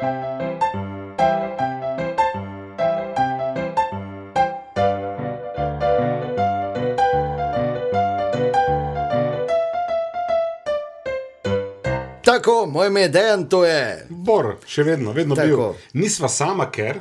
Tako, 0.00 0.12
moj 12.66 12.86
ime 12.86 13.00
je 13.00 13.08
Dejan, 13.08 13.48
to 13.48 13.64
je. 13.64 14.06
Bor, 14.08 14.56
še 14.66 14.82
vedno, 14.82 15.12
vedno 15.12 15.34
Tako. 15.34 15.46
bil. 15.46 16.02
Nisva 16.02 16.28
sama, 16.28 16.70
ker 16.70 16.98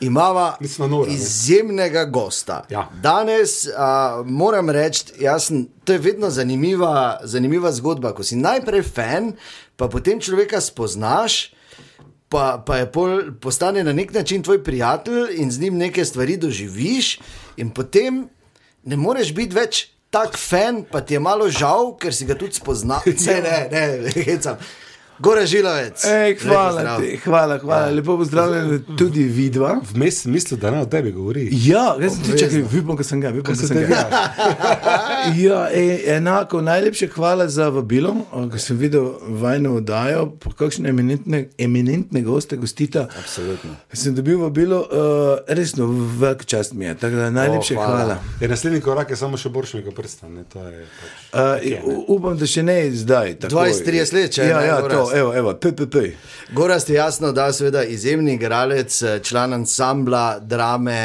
Imava 0.00 0.56
Nisva 0.60 0.86
nora, 0.86 1.08
ne? 1.08 1.14
izjemnega 1.14 2.04
gosta. 2.04 2.64
Ja. 2.70 2.88
Danes 3.02 3.66
a, 3.76 4.22
moram 4.24 4.70
reči, 4.70 5.04
jaz 5.20 5.44
sem- 5.44 5.66
to 5.84 5.92
je 5.92 5.98
vedno 5.98 6.30
zanimiva, 6.30 7.20
zanimiva 7.22 7.72
zgodba. 7.72 8.12
Ko 8.12 8.22
si 8.22 8.36
najprej 8.36 8.82
fan, 8.82 9.32
pa 9.76 9.88
potem 9.88 10.20
človeka 10.20 10.60
spoznaš, 10.60 11.52
pa, 12.28 12.62
pa 12.66 12.76
je 12.76 12.88
pol, 12.92 13.20
postane 13.40 13.84
na 13.84 13.92
nek 13.92 14.12
način 14.12 14.42
tvoj 14.42 14.62
prijatelj 14.64 15.36
in 15.36 15.50
z 15.50 15.60
njim 15.60 15.76
neke 15.76 16.04
stvari 16.04 16.36
doživiš, 16.36 17.18
in 17.56 17.70
potem 17.70 18.28
ne 18.84 18.96
moreš 18.96 19.34
biti 19.34 19.54
več. 19.54 19.86
Tak 20.10 20.38
fan, 20.40 20.86
pa 20.88 21.02
ti 21.04 21.14
je 21.14 21.20
malo 21.20 21.50
žal, 21.52 21.90
ker 22.00 22.14
si 22.16 22.24
ga 22.24 22.32
tudi 22.32 22.56
spoznal. 22.56 23.04
Ne, 23.04 23.40
ne, 23.44 23.56
ne, 23.70 24.12
hecam. 24.24 24.56
Gore 25.18 25.46
žilovec. 25.46 26.04
Ej, 26.04 26.36
hvala, 26.38 26.96
ti, 26.96 27.16
hvala, 27.18 27.58
hvala. 27.58 27.90
Lepo 27.90 28.16
pozdravljen 28.16 28.84
tudi 28.98 29.22
vidva. 29.24 29.80
vmes 29.90 30.22
sem 30.22 30.32
mislil, 30.32 30.60
da 30.60 30.70
ne 30.70 30.80
o 30.80 30.86
tebi 30.86 31.12
govori. 31.12 31.48
Ja, 31.52 31.96
jaz 32.00 32.14
sem 32.14 32.22
ti 32.24 32.38
čakal, 32.38 32.62
vipom, 32.70 32.96
ko 32.96 33.02
sem 33.02 33.20
ga, 33.20 33.28
vipom, 33.28 33.50
ko 33.52 33.66
sem 33.66 33.82
ga. 33.82 34.04
Ja, 35.36 35.68
e, 35.72 35.82
enako, 36.08 36.60
najlepše 36.60 37.08
hvala 37.08 37.48
za 37.48 37.68
vabilo, 37.68 38.14
ko 38.30 38.58
sem 38.58 38.76
videl 38.76 39.10
vajno 39.22 39.74
oddajo, 39.74 40.30
pa 40.38 40.50
kakšne 40.52 40.88
eminentne, 40.88 41.48
eminentne 41.58 42.22
goste 42.22 42.56
gostita. 42.56 43.08
Absolutno. 43.18 43.74
Sem 43.92 44.14
dobil 44.14 44.38
vabilo, 44.38 44.78
uh, 44.80 44.88
resno, 45.48 45.86
velik 46.14 46.44
čast 46.44 46.72
mi 46.72 46.84
je, 46.84 46.94
tako 46.94 47.16
da 47.16 47.30
najlepše 47.30 47.74
O, 47.74 47.76
hvala. 47.76 47.96
hvala. 47.96 48.18
Je 48.40 48.48
naslednji 48.48 48.80
korak 48.80 49.10
je 49.10 49.16
samo 49.16 49.36
še 49.36 49.48
boršnega 49.48 49.90
prsta. 49.90 50.28
Ne, 50.28 50.44
to 50.44 50.58
je 50.60 50.86
pač, 50.94 51.14
Uh, 51.28 51.60
upam, 52.08 52.38
da 52.38 52.46
še 52.46 52.62
ne 52.62 52.90
zdaj. 52.90 53.34
takoj. 53.36 53.68
20-30 53.68 54.14
let, 54.14 54.32
če 54.32 54.42
Ja, 54.42 54.60
ne, 54.60 54.66
ja, 54.66 54.76
to, 54.80 55.07
evo, 55.12 55.34
evo, 55.34 55.54
PPP. 55.54 55.96
Gorast 56.50 56.88
je 56.88 56.94
jasno, 56.94 57.32
da 57.32 57.46
je 57.46 57.52
seveda 57.52 57.84
izjemni 57.84 58.34
igralec, 58.34 59.02
eh, 59.02 59.20
član 59.20 59.52
ansambla 59.52 60.38
drame 60.38 60.98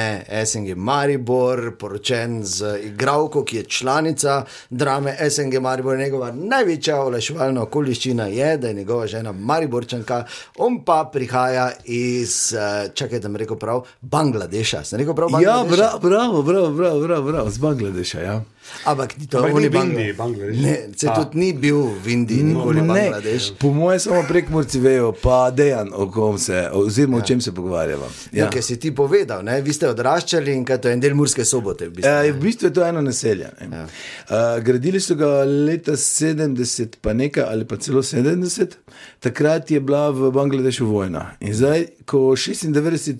SNG 0.45 0.75
Maribor, 0.75 1.77
poročen 1.77 2.43
z 2.43 2.77
igralko, 2.83 3.43
ki 3.43 3.57
je 3.57 3.63
članica 3.63 4.37
drame 4.69 5.17
SNG 5.29 5.59
Maribor. 5.59 5.97
Njegova 5.97 6.31
največja 6.31 6.97
olajševalna 6.97 7.61
okoliščina 7.61 8.25
je, 8.25 8.57
da 8.57 8.67
je 8.67 8.73
njegova 8.73 9.07
žena 9.07 9.31
Mariborčanka, 9.31 10.25
on 10.57 10.83
pa 10.83 11.09
prihaja 11.13 11.71
iz, 11.85 12.53
eh, 12.53 12.89
čakaj, 12.93 13.19
da 13.19 13.27
mi 13.27 13.37
rekel 13.37 13.57
prav, 13.57 13.81
Bangladeša. 14.01 14.83
Sem 14.83 14.99
rekel 14.99 15.15
prav, 15.15 15.29
Ja, 15.31 15.37
Bangladeša? 15.51 15.75
bra, 15.75 15.99
bravo, 16.01 16.41
bravo, 16.41 16.69
bravo, 16.69 16.99
bravo, 16.99 17.23
bravo, 17.23 17.49
z 17.49 17.57
Bangladeša. 17.57 18.19
Ja. 18.21 18.41
Ampak 18.85 19.17
ni 19.17 19.27
to 19.27 19.37
Ampak 19.37 19.53
ni 19.55 19.69
Bangla- 19.69 19.83
Indiji, 19.85 20.13
Bangladeš. 20.13 20.57
Ne, 20.57 20.75
se 20.95 21.07
A. 21.07 21.15
tudi 21.15 21.37
ni 21.37 21.53
bil 21.53 21.75
v 21.95 22.07
Indiji, 22.09 22.43
nikoli 22.43 22.81
Ne, 22.81 22.87
Bangladeš. 22.87 23.51
po 23.55 23.69
mojem, 23.69 23.99
samo 24.01 24.23
prek 24.23 24.49
Murci 24.49 24.79
vejo, 24.79 25.11
pa 25.13 25.51
dejan, 25.51 25.89
o 25.93 26.07
kom 26.07 26.37
se, 26.37 26.69
oziroma 26.73 27.17
ja. 27.17 27.23
o 27.23 27.25
čem 27.25 27.39
se 27.39 27.51
pogovarjamo. 27.51 28.07
Ja. 28.31 28.43
Ja. 28.43 28.49
Ker 28.49 28.61
si 28.61 28.77
ti 28.77 28.91
povedal, 28.91 29.41
ne? 29.41 29.61
vi 29.61 29.71
ste 29.71 29.87
odraščali 29.87 30.51
in 30.51 30.63
kaj 30.63 30.77
to 30.77 30.87
je 30.87 30.93
en 30.93 30.99
del 30.99 31.13
Murske 31.13 31.43
sobote. 31.43 31.85
V 31.85 31.91
bistvu, 31.93 32.09
E, 32.09 32.23
ne. 32.23 32.31
v 32.31 32.39
bistvu 32.39 32.65
je 32.65 32.73
to 32.73 32.83
eno 32.83 33.01
naselje. 33.01 33.47
Ne. 33.61 33.77
Ja. 33.77 33.85
Uh, 34.25 34.59
gradili 34.59 34.99
so 34.99 35.15
ga 35.15 35.27
leta 35.43 35.93
70, 35.93 36.97
pa 36.97 37.13
nekaj 37.13 37.43
ali 37.43 37.63
pa 37.63 37.77
celo 37.77 38.01
70, 38.01 38.75
takrat 39.19 39.69
je 39.69 39.79
bila 39.79 40.09
v 40.09 40.31
Bangladešu 40.31 40.85
vojna. 40.85 41.35
In 41.39 41.53
zdaj, 41.53 41.85
ko 42.05 42.17
96 42.33 42.73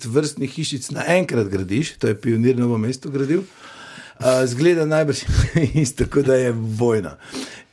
vrstnih 0.06 0.50
hišic 0.52 0.92
naenkrat 0.92 1.48
gradiš, 1.48 1.96
to 1.96 2.08
je 2.08 2.16
pionir 2.16 2.56
novo 2.56 2.78
mesto 2.78 3.10
gradil, 3.10 3.44
uh, 4.20 4.46
zgleda 4.46 4.86
najbrž 4.86 5.24
isto, 5.84 6.06
kot 6.12 6.26
da 6.26 6.36
je 6.36 6.52
vojna. 6.52 7.18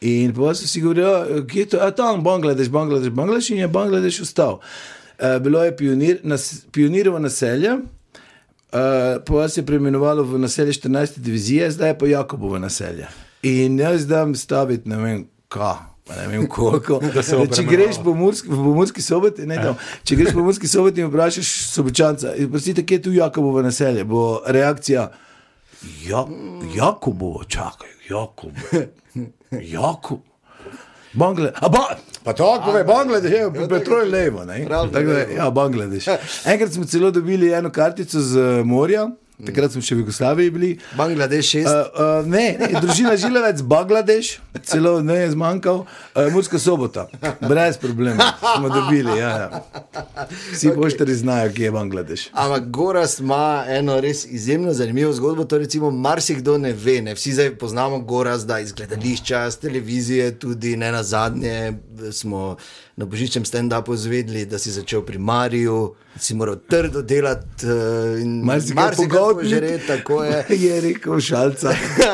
In 0.01 0.33
pa 0.35 0.55
so 0.55 0.67
si 0.67 0.81
govorili, 0.81 1.47
kje 1.47 1.61
je 1.61 1.69
to, 1.69 1.79
a 1.81 1.91
tam 1.91 2.25
Bangladeš, 2.25 2.69
Bangladeš, 2.69 3.11
Bangladeš 3.11 3.51
in 3.51 3.59
je 3.65 3.69
Bangladeš 3.69 4.21
ostal. 4.21 4.61
Uh, 5.19 5.39
bilo 5.43 5.65
je 5.65 5.77
pionir, 5.77 6.21
nas, 6.23 6.65
pionirovo 6.73 7.19
naselje. 7.19 7.73
Uh, 7.73 9.21
pa 9.27 9.35
vas 9.35 9.57
je 9.57 9.67
preimenovalo 9.67 10.23
v 10.23 10.39
naselje 10.39 10.73
14. 10.73 11.19
divizije, 11.19 11.71
zdaj 11.71 11.89
je 11.89 11.99
pa 11.99 12.07
Jakobovo 12.07 12.59
naselje. 12.59 13.07
In 13.43 13.79
jaz 13.79 14.07
dam 14.07 14.35
staviti, 14.35 14.89
ne 14.89 14.97
vem, 14.97 15.25
kaj. 15.49 15.91
Ne 16.17 16.27
vem, 16.27 16.47
koliko. 16.47 17.01
Se 17.23 17.37
bo 17.37 17.47
če 17.47 17.65
greš 17.65 18.01
po 18.05 18.15
Murski, 18.15 18.49
v 18.51 18.75
Murski 18.75 19.03
soboti, 19.03 19.47
ne, 19.47 19.59
tam, 19.63 19.79
če 20.05 20.17
greš 20.19 20.35
po 20.35 20.45
Murski 20.45 20.69
soboti 20.69 21.03
in 21.03 21.11
vprašaš 21.11 21.51
sobočanca, 21.71 22.35
in 22.39 22.51
prosite, 22.51 22.85
kje 22.87 22.99
je 22.99 23.03
tu 23.03 23.13
Jakobovo 23.15 23.63
naselje, 23.63 24.05
bo 24.05 24.41
reakcija, 24.47 25.09
ja, 26.09 26.27
Jakobovo, 26.77 27.45
čakaj, 27.45 27.89
Jakobo. 28.11 28.55
Jakob. 29.77 30.19
Bangle, 31.13 31.53
a 31.55 31.69
ba, 31.69 31.79
pa 32.25 32.33
tako 32.33 32.63
pove, 32.65 32.85
Bangladeš, 32.85 33.31
je 33.33 33.69
petrol 33.69 34.09
levo. 34.11 34.45
ne. 34.45 34.67
Tako 34.69 35.03
da. 35.03 35.19
Ja, 35.19 35.51
Bangladeš. 35.51 36.05
Enkrat 36.45 36.73
smo 36.73 36.85
celo 36.85 37.11
dobili 37.11 37.53
eno 37.53 37.71
kartico 37.71 38.21
z 38.21 38.37
eh, 38.37 38.65
morja, 38.65 39.11
takrat 39.47 39.73
smo 39.73 39.83
še 39.83 39.95
v 39.95 40.05
Jugoslaviji 40.05 40.51
bili. 40.51 40.71
Bangladeš 40.97 41.51
šest. 41.55 41.69
Uh, 41.69 42.21
uh, 42.23 42.27
ne, 42.27 42.57
ne, 42.61 42.69
družina 42.81 43.17
Žilavec, 43.17 43.63
Bangladeš, 43.63 44.33
celo 44.67 44.99
ne 45.03 45.17
je 45.23 45.31
zmanjkal, 45.35 45.85
uh, 45.85 46.33
Murska 46.33 46.59
sobota, 46.59 47.07
brez 47.41 47.79
problema, 47.81 48.33
smo 48.57 48.69
dobili. 48.69 49.19
Ja, 49.19 49.31
ja. 49.43 49.63
Vsi 50.53 50.69
okay. 50.69 50.75
poštari 50.75 51.15
znajo, 51.15 51.53
kje 51.55 51.65
je 51.65 51.73
Bangladeš. 51.75 52.27
Ampak 52.33 52.69
Gorast 52.71 53.21
ima 53.21 53.65
eno 53.69 54.01
res 54.01 54.25
izjemno 54.27 54.73
zanimivo 54.73 55.13
zgodbo. 55.13 55.45
To 55.45 55.59
recimo 55.59 55.91
marsikdo 55.91 56.59
ne 56.59 56.73
ve. 56.73 57.01
Ne? 57.03 57.15
Vsi 57.15 57.33
zdaj 57.33 57.55
poznamo 57.59 57.99
Gorazda 57.99 58.61
iz 58.61 58.73
gledališča, 58.73 59.51
z 59.51 59.57
televizije, 59.57 60.39
tudi 60.39 60.77
ne 60.77 60.93
na 60.93 61.03
zadnje 61.03 61.73
smo 62.13 62.57
na 63.01 63.07
božičnem 63.09 63.49
stand-upu 63.49 63.97
zvedeli, 63.97 64.45
da 64.45 64.59
si 64.61 64.69
začel 64.69 65.01
pri 65.01 65.17
Mariju, 65.17 65.95
si 66.21 66.35
moral 66.35 66.59
trdo 66.69 67.01
delati 67.03 67.65
uh, 67.65 68.21
in 68.21 68.43
Marsikaj 68.45 68.85
marsikaj 68.85 69.35
požreti, 69.41 69.87
tako 69.87 70.25
je. 70.25 70.45
je 70.65 70.81
rekel 70.81 71.21
šalca. 71.21 71.73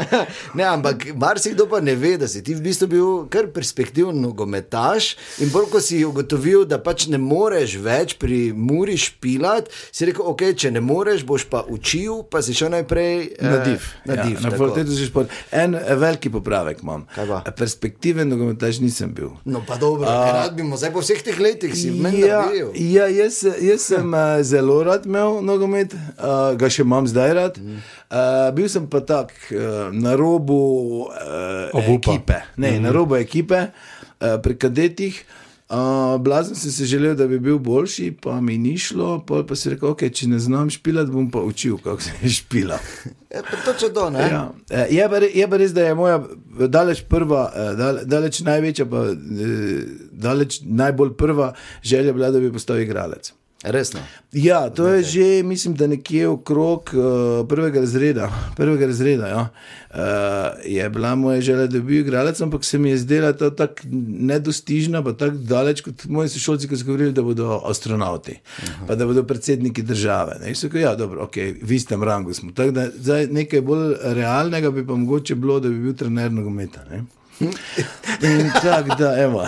ne, 0.59 0.65
ampak 0.65 1.09
marsikdo 1.15 1.67
pa 1.67 1.81
ne 1.81 1.97
ve, 1.99 2.15
da 2.21 2.29
si 2.29 2.43
ti 2.45 2.55
v 2.55 2.63
bistvu 2.63 2.87
bil 2.87 3.09
kar 3.33 3.49
perspektiven 3.51 4.21
nogometaš. 4.23 5.17
In 5.43 5.51
bolj 5.51 5.71
ko 5.73 5.83
si 5.83 6.05
ugotovil, 6.07 6.63
da 6.71 6.79
pač 6.79 7.09
ne 7.11 7.19
moreš 7.19 7.79
več 7.83 8.15
pri 8.21 8.53
Muri 8.55 8.95
špilat, 9.01 9.73
si 9.91 10.07
rekel, 10.07 10.23
ok, 10.23 10.53
če 10.55 10.71
ne 10.77 10.85
moreš, 10.85 11.27
boš 11.27 11.49
pa 11.51 11.65
učil, 11.67 12.23
pa 12.31 12.45
si 12.47 12.55
šel 12.55 12.71
najprej 12.77 13.15
eh, 13.33 13.43
Na 13.43 13.59
div. 13.65 13.91
Na, 14.07 14.21
div, 14.23 14.37
ja, 14.37 14.45
na 14.45 14.53
tako. 14.53 14.61
fakultetu 14.61 14.95
za 14.95 15.09
šport. 15.09 15.35
En 15.51 15.75
eh, 15.75 15.95
veliki 15.99 16.31
popravek 16.31 16.85
imam. 16.87 17.09
Perspektiven 17.57 18.31
nogometaš 18.31 18.79
nisem 18.85 19.11
bil. 19.17 19.35
No, 19.49 19.65
pa 19.67 19.81
dobro, 19.81 20.07
uh, 20.07 20.31
rad 20.37 20.55
bi 20.55 20.63
mu 20.63 20.76
zdaj 20.77 20.93
po 20.93 21.01
vseh 21.01 21.23
teh 21.23 21.39
letih 21.39 21.73
si 21.77 21.91
meni 21.91 22.21
Ja, 22.21 22.43
nabil. 22.47 22.71
ja 22.77 23.07
jaz, 23.09 23.43
jaz 23.61 23.81
sem 23.89 24.15
uh, 24.15 24.43
zelo 24.43 24.83
rad 24.85 25.07
imel 25.07 25.41
nogomet, 25.43 25.95
uh, 25.95 26.55
ga 26.57 26.69
še 26.71 26.83
imam 26.83 27.07
zdaj 27.07 27.33
rad. 27.35 27.55
Uh, 27.59 28.51
bil 28.55 28.69
sem 28.69 28.87
pa 28.87 29.01
tak 29.01 29.33
uh, 29.51 29.89
na 29.93 30.15
robu 30.17 30.61
uh, 31.09 31.73
Obupa. 31.73 32.13
ekipe, 32.15 32.39
ne, 32.57 32.71
mm 32.71 32.75
-hmm. 32.77 32.83
na 32.83 32.91
robu 32.93 33.17
ekipe, 33.17 33.61
uh, 34.21 34.37
pri 34.43 34.55
kadetih. 34.59 35.25
Uh, 35.69 36.21
blazen 36.23 36.55
sem 36.55 36.71
se 36.71 36.85
želel, 36.85 37.15
da 37.15 37.27
bi 37.27 37.39
bil 37.39 37.59
boljši, 37.59 38.13
pa 38.23 38.41
mi 38.41 38.59
ni 38.59 38.79
šlo. 38.79 39.25
Pa 39.27 39.57
si 39.57 39.71
rekel, 39.71 39.89
okay, 39.89 40.13
če 40.15 40.29
ne 40.29 40.39
znam 40.39 40.71
špilati, 40.71 41.11
bom 41.11 41.31
pa 41.31 41.41
učil, 41.43 41.79
kako 41.83 42.03
se 42.03 42.29
špila. 42.39 42.79
Je 43.35 43.43
pa 43.43 43.73
to, 43.95 44.11
ne? 44.11 44.21
Ja. 44.21 44.53
Je, 44.91 45.09
pa, 45.11 45.19
re- 45.19 45.33
je 45.35 45.49
pa 45.51 45.57
res, 45.57 45.75
da 45.75 45.89
je 45.89 45.95
moja 45.95 46.21
daleč 46.71 47.03
prva, 47.09 47.49
dale- 47.75 48.05
daleč 48.07 48.41
največja, 48.47 48.87
pa 48.87 49.09
eh, 49.11 49.83
daleč 50.13 50.61
najbolj 50.63 51.17
prva 51.19 51.51
želja 51.83 52.13
bila, 52.13 52.31
da 52.31 52.41
bi 52.41 52.53
postal 52.53 52.79
igralec. 52.81 53.33
Resno. 53.67 54.01
Ja, 54.33 54.71
to 54.71 54.87
je 54.87 55.03
že, 55.03 55.43
mislim, 55.43 55.75
da 55.75 55.87
nekje 55.87 56.29
okrog 56.29 56.91
uh, 56.95 57.49
prvega 57.49 57.81
razreda. 57.81 58.31
Prvega 58.57 58.87
razreda 58.87 59.27
ja. 59.27 59.49
uh, 59.91 59.97
je 60.65 60.91
bila 60.91 61.15
moja 61.15 61.41
želja, 61.41 61.67
da 61.67 61.79
bi 61.79 61.81
bil 61.81 62.01
igralec, 62.01 62.41
ampak 62.41 62.65
se 62.65 62.79
mi 62.79 62.91
je 62.91 62.99
zdela 62.99 63.33
to 63.33 63.51
tako 63.51 63.83
nedostižna, 64.31 65.03
pa 65.03 65.13
tako 65.13 65.37
daleč 65.37 65.81
kot 65.81 66.05
moji 66.05 66.29
sošolci, 66.29 66.69
ki 66.69 66.77
so 66.77 66.85
govorili, 66.85 67.13
da 67.13 67.23
bodo 67.23 67.61
astronauti, 67.65 68.39
pa 68.87 68.95
da 68.95 69.07
bodo 69.07 69.25
predsedniki 69.25 69.83
države. 69.83 70.39
Ne. 70.45 70.55
So 70.55 70.71
ja, 70.79 70.95
dobro, 70.95 71.25
ok, 71.25 71.37
v 71.63 71.73
istem 71.73 72.03
rangu 72.03 72.35
smo. 72.35 72.53
Tako 72.53 72.71
da 72.71 72.89
zdaj 72.99 73.27
nekaj 73.27 73.61
bolj 73.61 73.95
realnega 74.03 74.71
bi 74.71 74.87
pa 74.87 74.95
mogoče 74.95 75.35
bilo, 75.35 75.61
da 75.61 75.69
bi 75.69 75.79
bil 75.79 75.95
trener 75.95 76.33
nogometa. 76.33 76.85
Ne. 76.91 77.05
In 77.41 78.51
tako 78.63 78.95
da, 78.99 79.23
evo. 79.23 79.47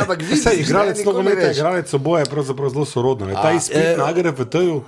Ampak 0.00 0.22
vi 0.22 0.36
igralec 0.60 0.98
nikoli 0.98 1.16
ne 1.16 1.22
nogometa, 1.22 1.48
veš. 1.48 1.56
igralec 1.56 1.94
oboje 1.94 2.22
je 2.22 2.30
pravzaprav 2.30 2.70
zelo 2.70 2.84
sorodno. 2.84 3.26
ne. 3.26 3.34
Ta 3.34 3.52
izpit 3.52 3.76
eh, 3.76 3.96
na 3.98 4.12
GRFT-ju. 4.12 4.82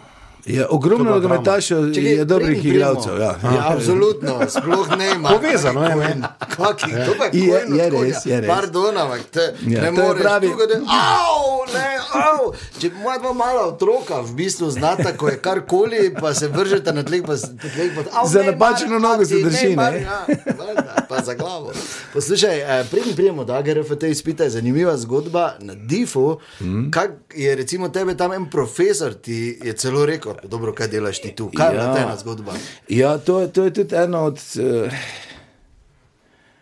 Je 0.46 0.67
ogromno 0.67 1.05
To 1.05 1.11
je 1.11 1.20
drama. 1.20 1.35
nogometašev, 1.35 1.79
Čakaj, 1.88 2.12
je 2.12 2.25
dobrih 2.26 2.64
igralcev. 2.64 3.17
Ja. 3.17 3.25
ja, 3.44 3.64
absolutno, 3.67 4.40
sploh 4.49 4.88
ne 4.90 5.11
ima. 5.11 5.29
Povezano 5.31 5.82
je, 5.82 5.96
ne. 5.96 6.14
Kaki, 6.49 6.90
to 6.99 7.12
pa 7.19 7.25
je 7.26 7.31
Je- 7.35 7.67
je 7.69 7.90
res, 7.90 8.26
je 8.26 8.40
res. 8.40 8.49
Pardon, 8.49 8.96
ampak 8.96 9.20
te 9.23 9.40
Ja, 9.62 9.81
ne 9.81 9.87
je 9.87 9.93
moreš 9.93 10.23
pravi- 10.23 10.49
tukaj. 10.49 10.67
Au, 10.79 11.44
ne, 11.69 11.88
au. 12.14 12.52
Če 12.79 12.87
ima 12.88 13.19
dva 13.19 13.32
mala 13.35 13.62
otroka, 13.64 14.20
v 14.20 14.32
bistvu 14.32 14.70
znata, 14.70 15.12
ko 15.12 15.29
je 15.29 15.38
karkoli, 15.38 16.14
pa 16.14 16.35
se 16.35 16.49
vržete 16.49 16.93
na 16.93 17.02
tleh, 17.02 17.23
pa, 17.23 17.34
s- 17.34 17.50
po 17.52 17.69
tleh 17.69 17.91
pa, 17.94 18.00
au, 18.14 18.29
Za 18.29 18.43
napačno 18.43 18.88
Mar, 18.91 19.00
nogo 19.02 19.25
se 19.25 19.34
drži, 19.37 19.76
Mar, 19.76 19.93
ne? 19.93 20.00
ja, 20.00 20.26
valjda, 20.56 21.06
pa 21.08 21.20
za 21.20 21.34
glavo. 21.34 21.73
Poslušaj, 22.12 22.58
eh, 22.81 22.84
preden 22.84 23.14
pridemo 23.14 23.44
do 23.44 23.52
AGRFT 23.52 24.02
izpita, 24.05 24.44
je 24.44 24.50
zanimiva 24.50 24.96
zgodba 24.96 25.55
na 25.61 25.75
DIF-u. 25.76 26.38
Mm. 26.61 26.91
Kak 26.91 27.11
je 27.34 27.55
recimo 27.55 27.88
tebe 27.91 28.17
tam 28.17 28.32
en 28.32 28.46
profesor, 28.46 29.14
ti 29.14 29.32
je 29.61 29.73
celo 29.75 30.06
rekel, 30.06 30.28
dobro, 30.45 30.73
kaj 30.75 30.89
delaš 30.89 31.21
ti 31.23 31.35
tu, 31.37 31.51
kaj 31.57 31.75
je 31.75 31.79
Ja. 31.79 31.95
ta 31.95 32.03
ena 32.03 32.17
zgodba. 32.17 32.53
Ja, 32.89 33.19
to, 33.19 33.47
to 33.47 33.65
je 33.65 33.75
tudi 33.75 33.97
eno 33.97 34.25
od, 34.25 34.41
uh, 34.59 34.93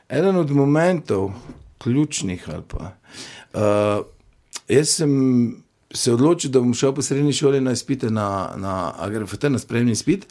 eden 0.08 0.36
od 0.36 0.50
momentov, 0.50 1.30
ključnih. 1.78 2.48
Pa. 2.68 2.92
Uh, 3.54 4.04
jaz 4.68 4.88
sem 4.88 5.12
se 5.94 6.12
odločil, 6.12 6.50
da 6.50 6.60
bom 6.60 6.74
šel 6.74 6.94
po 6.94 7.02
srednji 7.02 7.32
šoli 7.32 7.60
na 7.60 7.72
izpite 7.72 8.10
na, 8.10 8.52
na 8.56 8.92
AGRFT, 8.98 9.48
na 9.48 9.58
spremni 9.58 9.92
izpit. 9.92 10.26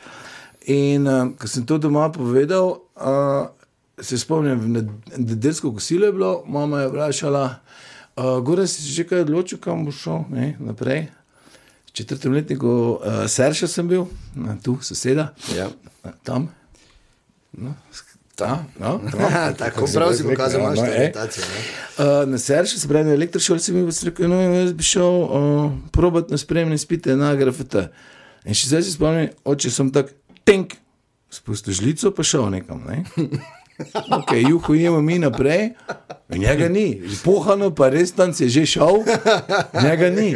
In 0.66 1.08
uh, 1.08 1.28
ko 1.38 1.48
sem 1.48 1.66
to 1.66 1.78
doma 1.78 2.10
povedal, 2.12 2.78
uh, 2.96 3.48
se 4.02 4.18
spomnim, 4.18 4.74
da 4.74 4.82
nedeljsko 5.18 5.72
kosilo 5.74 6.06
je 6.06 6.12
bilo, 6.12 6.44
mama 6.48 6.82
je 6.82 6.88
vprašala, 6.88 7.44
uh, 8.16 8.24
gore 8.44 8.68
si 8.68 8.92
že 8.92 9.06
kaj 9.08 9.22
odločil, 9.22 9.60
kam 9.62 9.86
bo 9.86 9.92
šel 9.92 10.26
ne, 10.30 10.56
naprej. 10.60 11.08
Četrtem 11.96 12.34
letniku 12.36 12.68
uh, 12.68 13.24
Serša 13.32 13.68
sem 13.72 13.88
bil, 13.88 14.06
na, 14.36 14.58
tu 14.64 14.76
soseda, 14.84 15.30
Ja. 15.56 15.70
Na, 16.04 16.12
tam. 16.24 16.50
No, 17.56 17.72
tam, 18.36 18.66
no, 18.80 19.00
no. 19.00 19.30
Tako 19.58 19.88
prav 19.94 20.12
si 20.14 20.24
pokazal, 20.24 20.60
Ja, 20.60 20.66
imaš 20.66 20.78
no, 20.78 20.84
orientacijo. 20.84 21.46
Uh, 21.46 22.30
na 22.30 22.38
Seršu, 22.38 22.80
se 22.80 22.88
pravi 22.88 23.16
elektrošoli, 23.16 23.64
sem 23.64 23.78
jim 23.80 23.88
rekel, 24.04 24.28
no, 24.30 24.42
jaz 24.42 24.74
bi 24.76 24.84
šel 24.84 25.22
uh, 25.24 25.72
probat 25.96 26.36
na 26.36 26.38
spremne 26.38 26.78
spite 26.78 27.16
na 27.16 27.32
grafite. 27.40 27.88
In 28.44 28.54
še 28.54 28.74
zdaj 28.74 28.84
se 28.84 28.98
spomnim, 28.98 29.32
oče 29.48 29.72
sem 29.72 29.88
tak, 29.96 30.12
tenk, 30.44 30.76
spustil 31.32 31.80
žlico, 31.80 32.12
pa 32.12 32.28
šel 32.28 32.50
nekam. 32.52 32.84
Ne? 32.92 33.06
Ok, 34.12 34.32
juho 34.50 34.74
jemo 34.74 35.02
mi 35.02 35.20
naprej, 35.20 35.70
njega 36.30 36.70
ni, 36.70 37.02
pohano, 37.24 37.72
pa 37.76 37.90
res 37.90 38.12
tam 38.12 38.34
si 38.34 38.44
je 38.44 38.50
že 38.50 38.66
šel, 38.66 39.04
njega 39.84 40.10
ni. 40.10 40.36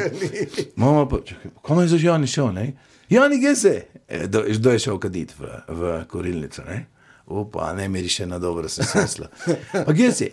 Mama 0.75 1.07
pa, 1.07 1.17
kam 1.65 1.79
je 1.79 1.87
za 1.87 1.97
Jani 2.01 2.27
šel, 2.27 2.51
ne? 2.53 2.73
Jani 3.09 3.39
gese, 3.39 3.85
e, 4.07 4.27
do, 4.27 4.43
kdo 4.47 4.71
je 4.71 4.79
šel 4.79 4.99
kaditi 4.99 5.33
v, 5.39 5.61
v 5.67 6.03
korilnico, 6.07 6.63
ne? 6.67 6.85
Opa, 7.29 7.73
ne 7.77 7.87
meri 7.89 8.09
še 8.09 8.25
na 8.25 8.39
dobro, 8.39 8.69
se 8.69 8.83
mislil. 8.95 9.29
Pa 9.71 9.93
gese, 9.93 10.31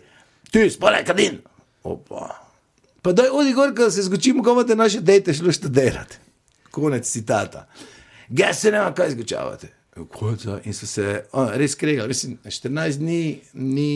ti 0.51 0.67
spolaj 0.71 1.05
kadin. 1.05 1.39
Opa. 1.85 2.29
Pa 3.03 3.13
daj 3.13 3.31
odi 3.31 3.53
gor, 3.55 3.71
da 3.73 3.91
se 3.91 4.03
zgočimo, 4.03 4.43
ko 4.43 4.57
imate 4.57 4.75
naše 4.75 5.01
dete 5.01 5.35
šlo 5.35 5.53
študirati. 5.53 6.19
Konec 6.71 7.07
citata. 7.07 7.69
Gese 8.29 8.71
nema 8.71 8.91
kaj 8.95 9.11
zgočavati. 9.15 9.76
Za- 10.37 10.61
In 10.65 10.73
so 10.73 10.87
se 10.87 11.05
o, 11.33 11.51
res 11.53 11.75
kregali, 11.75 12.09
mislim, 12.09 12.39
14 12.45 12.99
dni 12.99 13.21
ni 13.55 13.91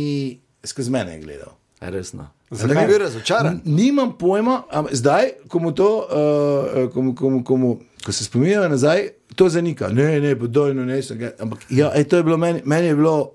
skozi 0.65 0.91
mene 0.91 1.19
gledal. 1.19 1.53
A 1.81 1.89
Resno. 1.89 2.29
Zakaj? 2.51 2.77
Bi 2.77 2.93
bil 2.93 2.99
razočaran. 2.99 3.61
Nimam 3.65 4.13
pojma, 4.13 4.63
ampak 4.71 4.95
zdaj, 4.95 5.29
ko, 5.49 5.59
mu 5.59 5.73
to, 5.73 5.87
uh, 5.87 6.93
ko, 6.93 7.03
mu- 7.03 7.15
ko, 7.15 7.31
mu- 7.31 7.45
ko, 7.45 7.57
mu- 7.57 7.77
ko 8.05 8.13
se 8.13 8.25
spominjajo 8.25 8.69
nazaj, 8.69 9.07
to 9.35 9.49
zanika. 9.49 9.89
Ne, 9.89 10.21
ne, 10.21 10.37
podojno 10.37 10.85
ne. 10.85 11.01
Ampak 11.39 11.59
ja, 11.71 11.93
ej, 11.95 12.05
to 12.05 12.17
je 12.17 12.23
bilo 12.23 12.37
meni, 12.37 12.61
meni 12.65 12.87
je 12.87 12.97
bilo, 12.97 13.33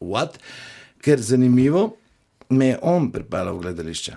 what? 0.00 0.36
ker 1.00 1.18
zanimivo, 1.18 1.96
me 2.50 2.66
je 2.66 2.78
on 2.82 3.10
pripeljal 3.10 3.56
v 3.56 3.60
gledališče. 3.60 4.16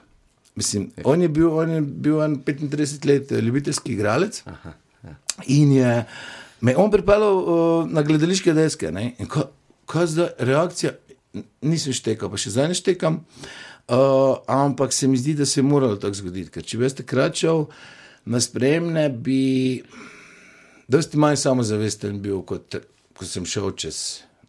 Mislim, 0.55 0.91
on 1.03 1.21
je 1.21 1.29
bil, 1.29 1.49
on 1.51 1.69
je 1.69 1.81
bil 1.81 2.21
en 2.21 2.35
35 2.37 3.05
let 3.05 3.31
eh, 3.31 3.41
ljubiteljski 3.41 3.93
igralec 3.93 4.41
Aha, 4.45 4.73
ja. 5.03 5.15
in 5.47 5.71
je 5.71 6.05
me 6.63 6.71
je 6.71 6.77
on 6.77 6.91
pripeljal 6.91 7.37
uh, 7.37 7.89
na 7.91 8.01
gledališke 8.01 8.53
deske. 8.53 8.91
ne. 8.91 9.11
In 9.19 9.27
Ko, 9.27 9.49
ko 9.85 10.05
zdaj 10.07 10.29
reakcija, 10.39 10.93
nisem 11.61 11.93
štekal, 11.93 12.31
pa 12.31 12.39
še 12.39 12.53
zdaj 12.55 12.69
ne 12.71 12.77
štekam, 12.77 13.19
uh, 13.19 14.37
ampak 14.47 14.95
se 14.95 15.09
mi 15.11 15.19
zdi, 15.19 15.35
da 15.35 15.45
se 15.45 15.59
je 15.59 15.67
moralo 15.67 15.99
tako 15.99 16.21
zgoditi. 16.21 16.51
Ker 16.53 16.63
če 16.63 16.79
bi 16.79 16.87
jaz 16.87 16.95
takrat 17.01 17.35
šel 17.35 17.65
na 18.25 18.39
spremne, 18.39 19.09
bi 19.11 19.83
dosti 20.87 21.19
manj 21.19 21.41
samozavesten 21.43 22.21
bil, 22.23 22.39
kot 22.47 22.79
ko 23.17 23.27
sem 23.27 23.45
šel 23.45 23.73
čez 23.75 23.99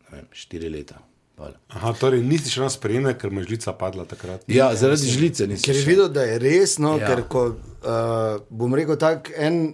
ne 0.07 0.21
vem, 0.21 0.31
štiri 0.39 0.71
leta. 0.71 1.03
Hvala. 1.35 1.59
Aha, 1.75 1.91
torej 1.99 2.23
nisi 2.23 2.53
šel 2.53 2.69
na 2.69 2.71
sprejeme, 2.71 3.17
ker 3.19 3.35
mi 3.35 3.43
je 3.43 3.49
žlica 3.49 3.75
padla 3.75 4.07
takrat. 4.07 4.47
Ja, 4.47 4.71
zaradi 4.79 5.11
žlice 5.11 5.49
nisem. 5.51 5.67
Ker 5.67 5.81
je 5.81 5.87
videl, 5.89 6.07
da 6.15 6.29
je 6.29 6.39
resno, 6.39 6.95
ja. 7.01 7.11
ker 7.11 7.27
ko, 7.27 7.49
uh, 7.83 8.45
bom 8.55 8.79
rekel 8.79 9.01
tako, 9.03 9.35
en 9.35 9.65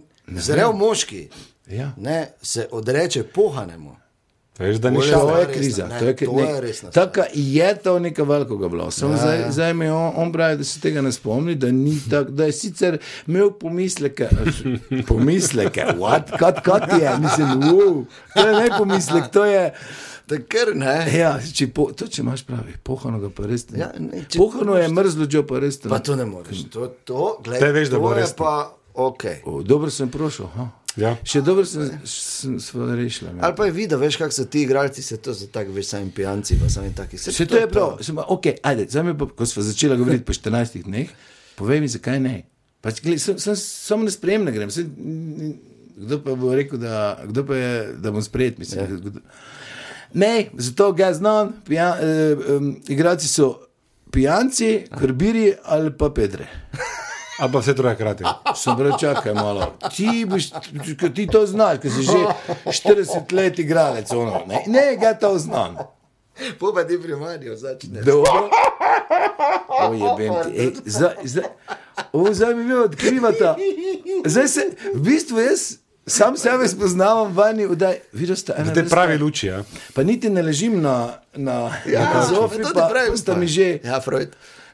zrel 0.41 0.73
moški 0.73 1.27
Ja. 1.71 1.93
ne, 1.97 2.33
se 2.43 2.69
odreče 2.73 3.23
pohanemu. 3.23 3.97
Veš, 4.59 4.77
da 4.77 4.91
ni 4.91 4.97
To 4.97 5.03
je 5.03 5.09
šel. 5.09 5.21
To 5.21 5.39
je 5.39 5.47
kriza. 5.53 5.87
ne, 5.89 5.99
to 5.99 6.05
je, 6.05 6.17
to 6.17 6.33
ne, 6.33 6.43
je 6.43 6.61
resna. 6.61 6.91
Taka 6.91 7.25
je 7.35 7.79
to 7.79 7.99
nekaj 7.99 8.25
velikega 8.25 8.69
bilo. 8.69 8.91
Samo 8.91 9.13
Ja, 9.13 9.17
zdaj, 9.17 9.41
ja. 9.41 9.53
zdaj 9.53 9.75
mi 9.75 9.85
je 9.85 9.93
on, 9.93 10.13
on 10.17 10.33
pravi, 10.33 10.57
da 10.57 10.65
se 10.65 10.81
tega 10.81 11.01
ne 11.01 11.13
spomni, 11.13 11.55
da, 11.55 11.71
ni 11.73 11.97
tak, 12.11 12.31
da 12.31 12.45
je 12.45 12.53
sicer 12.53 12.99
imel 13.27 13.51
pomisleke. 13.51 14.29
Pomisleke, 15.09 15.85
what? 15.97 16.39
Kot, 16.39 16.61
kot 16.65 16.83
je, 17.01 17.19
mislim, 17.19 17.49
wow, 17.49 18.05
to 18.35 18.49
je 18.49 18.55
ne 18.55 18.69
pomislek, 18.79 19.31
to 19.33 19.45
je. 19.45 19.73
Takr, 20.27 20.75
ne. 20.75 21.19
Ja, 21.19 21.39
če 21.55 21.67
po, 21.75 21.89
to 21.97 22.07
če 22.07 22.21
imaš 22.23 22.45
pravi, 22.47 22.77
pohano 22.85 23.19
ga 23.19 23.31
pa 23.35 23.49
res. 23.51 23.65
Ja, 23.75 23.89
ne, 23.99 24.27
če 24.29 24.39
pohano 24.39 24.77
je 24.79 24.89
mrzlo, 24.93 25.27
že 25.31 25.43
pa 25.47 25.59
res. 25.59 25.81
Pa 25.89 25.99
to 25.99 26.15
ne 26.21 26.27
moreš. 26.29 26.69
To, 26.71 26.87
to, 27.05 27.25
gled, 27.45 27.59
Te 27.59 27.73
veš, 27.75 27.91
da 27.91 27.97
to 27.97 28.03
bo 28.05 28.13
je 28.13 28.21
resno. 28.21 28.37
Pa, 28.45 28.53
okay. 29.09 29.41
O, 29.45 29.63
dobro 29.67 29.91
sem 29.91 30.13
prošel. 30.13 30.47
Ha? 30.55 30.69
Ja. 30.99 31.13
Še 31.23 31.43
dobro 31.47 31.63
sem, 31.69 31.91
sem, 32.09 32.57
sem 32.63 32.93
rešil. 32.99 33.29
Ali 33.39 33.55
pa 33.57 33.67
je 33.69 33.75
videl, 33.77 34.01
veš, 34.01 34.19
kako 34.19 34.35
so 34.35 34.47
ti 34.51 34.65
igralci, 34.67 35.05
se 35.07 35.21
to 35.23 35.35
tako, 35.53 35.75
veš, 35.77 35.93
sami 35.93 36.11
pijanci, 36.15 36.59
pa 36.59 36.71
sami 36.73 36.91
taki. 36.97 37.19
Se 37.19 37.31
Vse 37.31 37.47
to 37.47 37.61
je 37.61 37.69
prav. 37.71 38.01
Sem, 38.03 38.19
pa, 38.19 38.27
okay, 38.35 38.59
ajde, 38.67 38.89
zdaj 38.91 39.07
mi 39.07 39.15
pa, 39.19 39.29
ko 39.31 39.47
smo 39.47 39.63
začeli 39.67 39.99
govoriti 40.01 40.27
po 40.27 40.35
14 40.35 40.83
dneh, 40.89 41.13
povej 41.61 41.85
mi, 41.85 41.93
zakaj 41.93 42.19
ne. 42.25 42.37
Pač, 42.83 43.03
gled, 43.05 43.23
sem, 43.23 43.39
sem, 43.39 43.59
samo 43.61 44.09
ne 44.09 44.15
sprejem, 44.15 44.49
ne 44.49 44.55
grem. 44.57 44.75
Sem, 44.75 44.91
kdo 46.01 46.21
pa 46.25 46.35
bo 46.35 46.53
rekel, 46.57 46.81
da, 46.83 47.21
kdo 47.29 47.47
pa 47.47 47.59
je, 47.61 47.73
da 48.03 48.13
bom 48.15 48.25
sprejet? 48.25 48.59
Mislim, 48.59 48.83
ja. 48.83 48.89
kdo, 48.91 49.23
ne, 50.19 50.35
zato 50.59 50.91
ga 50.97 51.13
znam, 51.15 51.55
pijan, 51.69 51.99
eh, 52.03 52.57
um, 52.57 52.73
igrači 52.89 53.29
so 53.31 53.53
pijanci, 54.11 54.89
krbiri 54.99 55.53
ali 55.65 55.93
pa 55.95 56.11
pedre. 56.11 56.51
Ali 57.41 57.53
pa 57.53 57.59
vse 57.59 57.75
troje 57.75 57.95
hkrati. 57.95 58.25
Sem 58.55 58.77
prav 58.77 58.99
čakaj 58.99 59.35
malo. 59.35 59.73
Ti, 59.89 60.25
boš, 60.25 60.51
ko 60.95 61.09
ti 61.09 61.27
to 61.27 61.47
znaš, 61.47 61.79
ker 61.79 61.91
si 61.91 62.03
že 62.03 62.21
40 62.67 63.33
let 63.33 63.59
igralec. 63.59 64.13
Ono, 64.13 64.45
ne, 64.47 64.65
ne, 64.67 64.97
ga 64.97 65.15
to 65.15 65.39
znam. 65.39 65.77
Po 66.57 66.73
pa 66.73 66.85
ti 66.85 66.97
primarjo 66.97 67.57
začne. 67.57 68.01
Dobro. 68.03 68.49
Ojebem 69.81 70.33
ti. 70.45 70.51
Ej, 70.57 70.71
zdaj, 70.87 71.15
zdaj, 71.25 71.49
o, 72.13 72.29
zdaj 72.31 72.55
mi 72.55 72.71
je 72.71 72.79
odkrivata. 72.79 73.57
Zdaj 74.25 74.49
se, 74.49 74.63
v 74.95 75.01
bistvu 75.01 75.41
jaz 75.41 75.77
sam 76.07 76.37
sebe 76.37 76.69
spoznavam 76.69 77.33
vani, 77.33 77.69
da 77.77 77.93
videl 78.13 78.37
ste 78.37 78.53
ena. 78.53 78.65
V 78.65 78.75
tej 78.75 78.83
vrsta- 78.83 78.91
pravi 78.91 79.19
luči. 79.19 79.47
Ja. 79.47 79.63
Pa 79.95 80.03
niti 80.03 80.31
ne 80.31 80.43
ležim 80.43 80.81
na, 80.81 81.21
na, 81.35 81.71
Ja, 81.87 82.05
na 82.05 82.25
zofi, 82.27 82.59
to 82.59 82.69
ti 82.69 82.75
pa 82.75 82.89
pravim, 82.89 83.17
sta 83.17 83.35
mi 83.35 83.47
že. 83.47 83.79
Ja, 83.85 84.01
Freud. 84.01 84.33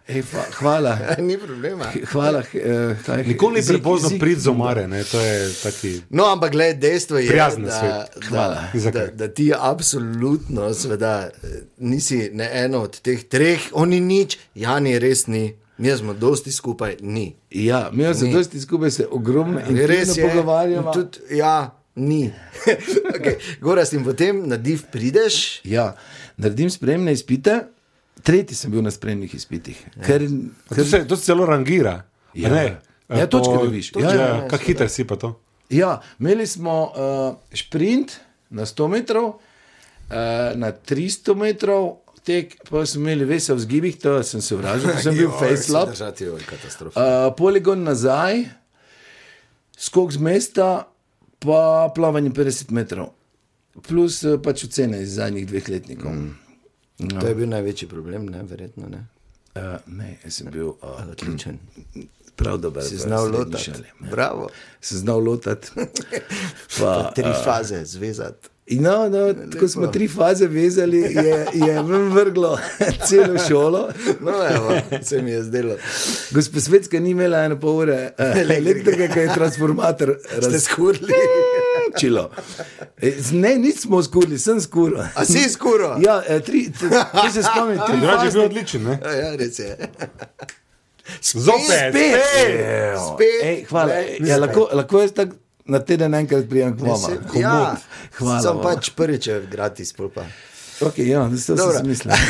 Ej, 0.08 0.22
fa, 0.22 0.44
hvala. 0.52 0.98
Ni 1.18 1.38
problema. 1.38 1.84
Hvala. 2.12 2.42
Eh, 2.54 2.96
taj, 3.06 3.24
Nikoli 3.24 3.60
ni 3.60 3.66
prepozno 3.66 4.18
priti 4.18 4.40
z 4.40 4.48
omare, 4.48 4.88
ne? 4.88 5.04
to 5.04 5.20
je 5.20 5.52
taki. 5.62 6.00
No, 6.10 6.24
ampak 6.32 6.52
gled, 6.52 6.78
dejstvo 6.78 7.18
je, 7.18 7.36
da, 7.36 8.06
da, 8.30 8.90
da, 8.90 9.06
da 9.06 9.28
ti 9.28 9.52
absolutno, 9.58 10.74
seveda, 10.74 11.30
nisi 11.78 12.30
ne 12.32 12.50
eno 12.52 12.82
od 12.86 13.00
teh 13.00 13.24
treh, 13.28 13.60
oni 13.72 14.00
nič, 14.00 14.38
Jani 14.54 14.98
res 14.98 15.26
ni, 15.26 15.54
mi 15.78 15.90
smo 15.90 16.14
dosti 16.14 16.52
skupaj, 16.52 16.96
ni. 17.00 17.36
Ja, 17.50 17.90
mi 17.92 18.14
smo 18.14 18.32
dosti 18.32 18.60
skupaj 18.60 18.90
se 18.90 19.06
ogromno 19.10 19.60
in 19.68 19.86
Res 19.86 20.16
je, 20.16 20.28
pogovarjamo. 20.28 20.92
Tudi, 20.92 21.18
ja, 21.30 21.78
ni. 21.94 22.32
okay. 23.16 23.34
Gorast 23.60 23.92
in 23.92 24.04
potem 24.04 24.48
na 24.48 24.56
div 24.56 24.86
prideš. 24.92 25.60
Ja, 25.64 25.96
naredim 26.36 26.70
spremne 26.70 27.12
izpite. 27.12 27.64
Tretji 28.26 28.56
sem 28.58 28.72
bil 28.74 28.82
na 28.82 28.90
spremnih 28.90 29.30
izpitih. 29.34 29.78
Ker, 30.02 30.24
A 30.26 30.74
To 30.74 30.84
se, 30.84 31.04
to 31.06 31.16
se 31.16 31.28
celo 31.30 31.46
rangira. 31.46 32.02
Ja. 32.34 32.50
ne? 32.50 32.64
Ja, 33.08 33.26
točke 33.30 33.54
dobiš. 33.54 33.92
Ja, 33.94 34.00
Ja, 34.00 34.14
ja, 34.14 34.20
ja, 34.20 34.28
ja, 34.36 34.48
Kako 34.50 34.64
hiter 34.66 34.88
si 34.90 35.04
pa 35.06 35.16
to? 35.16 35.36
ja, 35.70 36.00
imeli 36.20 36.46
smo 36.46 36.90
uh, 36.90 37.36
sprint 37.54 38.12
na 38.50 38.66
100 38.66 38.88
metrov, 38.88 39.24
uh, 39.26 39.36
na 40.54 40.72
300 40.72 41.34
metrov. 41.34 42.02
Tek, 42.26 42.56
pa 42.66 42.82
smo 42.86 43.06
imeli 43.06 43.22
vse 43.30 43.54
v 43.54 43.62
zgibih, 43.62 43.96
to 44.02 44.18
sem 44.26 44.42
se 44.42 44.56
vražal, 44.58 44.96
sem 44.98 45.14
bil 45.14 45.30
facelap. 45.38 45.92
Držati 45.94 46.24
je 46.24 46.38
katastrofa. 46.50 46.98
Uh, 46.98 47.34
poligon 47.38 47.82
nazaj, 47.86 48.42
skok 49.78 50.10
z 50.10 50.18
mesta, 50.18 50.88
pa 51.38 51.86
plavanje 51.94 52.30
50 52.34 52.74
metrov. 52.74 53.12
Plus 53.86 54.24
uh, 54.26 54.40
pač 54.42 54.64
ocene 54.66 55.02
iz 55.06 55.14
zadnjih 55.20 55.46
dveh 55.46 55.68
letnikov. 55.70 56.10
Mm. 56.10 56.34
To 56.96 57.26
je 57.26 57.34
bil 57.34 57.48
največji 57.48 57.88
problem, 57.88 58.28
ne, 58.32 58.42
verjetno 58.42 58.88
ne. 58.88 59.06
Uh, 59.56 59.76
ne, 59.86 60.18
jaz 60.24 60.40
sem 60.40 60.50
bil 60.52 60.68
uh, 60.68 61.00
Odličen. 61.10 61.58
prav 62.36 62.58
dober. 62.58 62.84
Si 62.84 62.96
v 62.96 63.04
znal 63.04 63.32
šoli. 63.56 63.88
Bravo. 64.10 64.48
Sem 64.80 64.98
znal 64.98 65.24
lotati. 65.24 65.70
Pa, 66.80 67.12
Tri 67.14 67.32
a, 67.32 67.42
faze 67.44 67.84
zvezati. 67.84 68.48
No, 68.70 69.08
no, 69.08 69.34
ko 69.60 69.68
smo 69.68 69.86
tri 69.86 70.08
faze 70.08 70.46
vezali, 70.46 70.98
je, 70.98 71.46
je 71.54 71.82
vrglo 72.10 72.58
celo 73.08 73.38
šolo. 73.48 73.88
No, 74.20 74.32
evo, 74.50 74.80
se 75.02 75.22
mi 75.22 75.30
je 75.30 75.42
zdelo. 75.42 75.76
Gospa 76.30 76.60
Svetska 76.60 77.00
ni 77.00 77.10
imela 77.10 77.44
eno 77.44 77.60
pol 77.60 77.76
ure 77.76 78.12
eh, 78.18 78.42
elektrike, 78.58 79.08
ki 79.08 79.18
je 79.18 79.34
transformator 79.34 80.16
Ste 80.42 80.60
razčilo. 81.86 82.30
E, 82.98 83.10
z- 83.12 83.32
Ne, 83.34 83.56
nismo 83.56 84.02
skurili, 84.02 84.38
sem 84.38 84.60
skuril. 84.60 84.98
A 85.14 85.24
si 85.24 85.48
skuro? 85.48 85.96
Ja, 86.00 86.22
eh, 86.28 86.40
tri, 86.40 86.70
t- 86.70 86.88
to 87.12 87.30
se 87.32 87.42
spomnim, 87.42 87.78
tri 87.80 87.96
Drugače 87.96 88.16
je 88.16 88.30
bil 88.30 88.32
faze. 88.32 88.40
odličen, 88.40 88.82
ne? 88.84 88.98
Ja, 89.04 89.12
ja, 89.12 89.36
res 89.36 89.58
je. 89.58 89.76
Zopet, 91.22 91.62
Spet! 91.62 91.92
spet. 91.92 92.98
Spet. 92.98 93.42
Ej, 93.42 93.64
hvala. 93.64 93.92
Ja, 94.20 94.36
lahko, 94.38 94.68
lahko 94.72 95.00
jaz 95.00 95.12
tako 95.12 95.36
na 95.66 95.78
teden 95.80 96.14
enkrat 96.14 96.48
prijem 96.48 96.76
k 96.76 96.82
vama. 96.82 97.08
Ja, 97.34 97.76
Hvala. 98.18 98.40
Vam. 98.44 98.62
pač 98.62 98.90
prvič 98.90 99.28
gratis, 99.46 99.92
pol 99.92 100.08
pa. 100.08 100.24
Okay, 100.78 101.06
ja, 101.06 101.22
to 101.24 101.36
sem 101.36 101.56
Dobro. 101.56 101.78
si 101.78 101.84
mislil. 101.84 102.12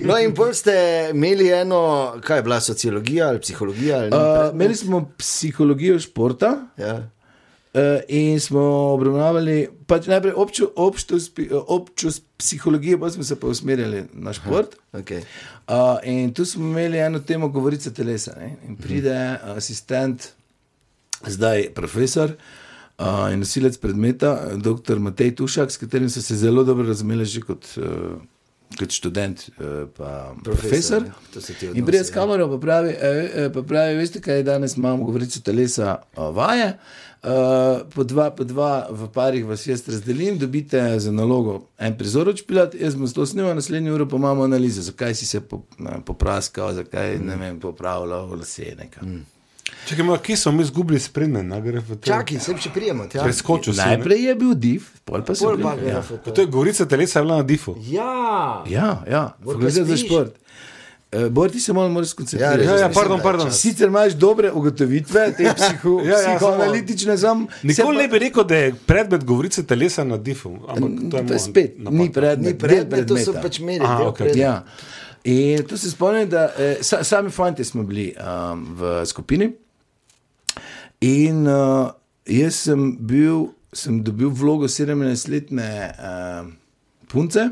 No, 0.00 0.16
in 0.16 0.32
pol 0.32 0.50
ste 0.52 0.72
imeli 1.10 1.50
eno, 1.50 1.78
kaj 2.20 2.38
je 2.38 2.42
bila 2.42 2.60
sociologija 2.60 3.28
ali 3.28 3.40
psihologija? 3.40 3.98
Ali 3.98 4.10
Uh, 4.10 4.54
imeli 4.54 4.74
smo 4.74 5.10
psihologijo 5.16 5.98
športa. 5.98 6.56
ja. 6.76 7.10
Uh, 7.74 8.00
in 8.08 8.40
smo 8.40 8.60
obravnavali 8.96 9.68
pač 9.86 10.06
najprej 10.08 10.32
občo, 10.40 10.70
občo, 10.76 11.18
spi- 11.20 11.50
občo 11.52 12.08
psihologijo, 12.40 12.98
pa 12.98 13.10
smo 13.10 13.24
se 13.24 13.36
pa 13.40 13.46
usmerjali 13.46 14.04
na 14.12 14.32
šport. 14.32 14.76
okay. 14.92 15.20
Uh, 15.68 16.00
in 16.02 16.32
tu 16.34 16.44
smo 16.44 16.64
imeli 16.64 16.98
eno 16.98 17.20
temo, 17.20 17.48
govorica 17.48 17.90
telesa. 17.90 18.32
Ne? 18.40 18.56
In 18.68 18.76
pride 18.76 19.38
asistent, 19.56 20.30
zdaj 21.26 21.68
profesor 21.74 22.32
uh, 22.98 23.28
in 23.32 23.44
nosilec 23.44 23.76
predmeta, 23.78 24.56
dr. 24.56 24.98
Matej 24.98 25.34
Tušak, 25.36 25.70
s 25.70 25.76
katerim 25.76 26.08
so 26.10 26.22
se 26.22 26.36
zelo 26.36 26.64
dobro 26.64 26.88
razumeli 26.88 27.24
že 27.24 27.44
kot. 27.44 27.68
Uh, 27.76 28.16
Kot 28.76 28.92
študent, 28.92 29.48
eh, 29.48 29.86
pa 29.96 30.34
profesor. 30.44 31.04
Profesor, 31.32 31.56
ti 31.56 31.70
In 31.74 31.86
pride 31.86 32.04
s 32.04 32.10
ja. 32.10 32.14
kamero, 32.14 32.48
pa 32.48 32.58
pravi, 32.60 32.90
e, 32.90 33.30
e, 33.34 33.52
pa 33.52 33.62
pravi 33.62 33.96
veste, 33.96 34.20
kaj 34.20 34.42
danes 34.42 34.76
imamo, 34.76 35.04
govorice 35.04 35.40
telesa 35.42 36.02
a, 36.16 36.28
vaje. 36.30 36.74
Uh, 37.18 37.82
po, 37.94 38.04
dva, 38.06 38.30
po 38.30 38.44
dva 38.46 38.86
v 38.94 39.08
parih 39.10 39.42
vas 39.42 39.66
jaz 39.66 39.82
razdelim, 39.88 40.36
dobite 40.38 40.78
za 41.02 41.10
nalogo 41.12 41.64
en 41.78 41.96
prizor 41.98 42.28
odšpilati, 42.30 42.78
jaz 42.78 42.94
bom 42.94 43.10
to 43.10 43.26
snimal, 43.26 43.56
naslednjo 43.58 43.94
uro 43.94 44.06
pa 44.08 44.16
imamo 44.16 44.44
analizo, 44.46 44.84
zakaj 44.86 45.14
si 45.18 45.26
se 45.26 45.40
po, 45.40 45.64
ne, 45.78 45.98
popraskal, 46.06 46.76
zakaj 46.78 47.18
ne 47.18 47.36
vem, 47.36 47.58
popravljal 47.60 48.30
vse 48.38 48.70
nekaj. 48.78 49.08
Mm. 49.08 49.24
Čakaj, 49.88 50.04
malo, 50.04 50.18
kje 50.18 50.36
smo 50.36 50.52
mi 50.52 50.62
izgubili 50.62 51.00
gre 51.60 51.80
to. 51.80 51.96
Čakaj, 52.02 52.38
se 52.38 52.56
še 52.60 52.70
prijemo. 52.70 53.06
Ja. 53.14 53.22
Preskočil 53.24 53.72
sem. 53.74 53.84
ne? 53.84 53.96
Najprej 53.96 54.24
je 54.24 54.34
bil 54.34 54.54
div, 54.54 54.90
pol 55.04 55.22
pa 55.24 55.34
se 55.34 55.44
Pol 55.44 55.56
pa 55.58 55.72
ja. 55.72 56.02
gre 56.02 56.18
Pa 56.24 56.30
To 56.30 56.40
je 56.40 56.46
govorica 56.46 56.84
telesa, 56.86 57.18
je 57.18 57.24
bila 57.24 57.36
na 57.36 57.42
difu. 57.42 57.76
Ja, 57.80 58.64
ja, 58.68 58.90
ja, 59.08 59.22
fakulteta 59.44 59.84
za 59.84 59.96
šport. 59.96 60.34
Uh, 61.08 61.28
Bor 61.32 61.48
ti 61.50 61.60
se 61.60 61.72
malo 61.72 61.88
moraš 61.88 62.08
Ja, 62.08 62.10
skoncentrirati. 62.10 62.64
Ja, 62.64 62.70
ja, 62.70 62.88
mislim, 62.88 62.94
pardon, 62.94 63.20
pardon. 63.22 63.52
Sicer 63.52 63.88
imaš 63.88 64.12
dobre 64.12 64.50
ugotovitve, 64.52 65.32
te 65.32 65.52
psiho, 65.56 66.00
Ja, 66.04 66.20
ja, 66.20 66.36
psihoanalitične, 66.36 67.16
sam. 67.18 67.46
Nikoli 67.62 67.96
ne 67.96 68.08
bi 68.08 68.18
rekel, 68.18 68.44
da 68.44 68.56
je 68.56 68.74
predmet 68.86 69.24
govorice 69.24 69.62
telesa 69.62 70.04
na 70.04 70.16
difu. 70.16 70.52
Ampak 70.68 70.90
to 71.10 71.16
je 71.16 71.26
To 71.26 71.32
je 71.32 71.38
spet, 71.38 71.78
napad. 71.78 71.98
ni 71.98 72.12
predmet, 72.12 72.52
Ni 72.52 72.58
predmet, 72.58 73.06
to 73.08 73.16
so 73.16 73.32
pač 73.32 73.60
meri. 73.60 73.80
Aha, 73.84 73.98
del 73.98 74.08
okej. 74.08 74.26
predmeta. 74.26 74.38
Ja. 74.38 74.64
In 75.24 75.64
tu 75.64 75.76
se 75.76 75.90
spomnim, 75.90 76.28
da 76.28 76.52
eh, 76.58 76.76
sa, 76.80 77.04
sami 77.04 77.30
fanti 77.30 77.64
smo 77.64 77.82
bili 77.82 78.12
um, 78.12 78.66
v 78.76 79.06
skupini. 79.06 79.48
In 81.04 81.46
uh, 81.46 81.92
jaz 82.26 82.64
sem 82.66 82.96
bil, 83.06 83.52
sem 83.72 84.00
dobil 84.02 84.32
vlogo 84.34 84.66
17-letne 84.66 85.70
uh, 85.94 86.50
punce. 87.12 87.48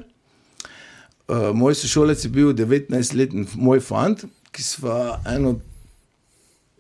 Uh, 1.26 1.50
moj 1.55 1.75
sošolec 1.79 2.25
je 2.25 2.31
bil 2.31 2.53
19-letni 2.55 3.47
moj 3.55 3.83
fant, 3.83 4.26
ki 4.55 4.62
sva 4.62 5.21
eno 5.31 5.57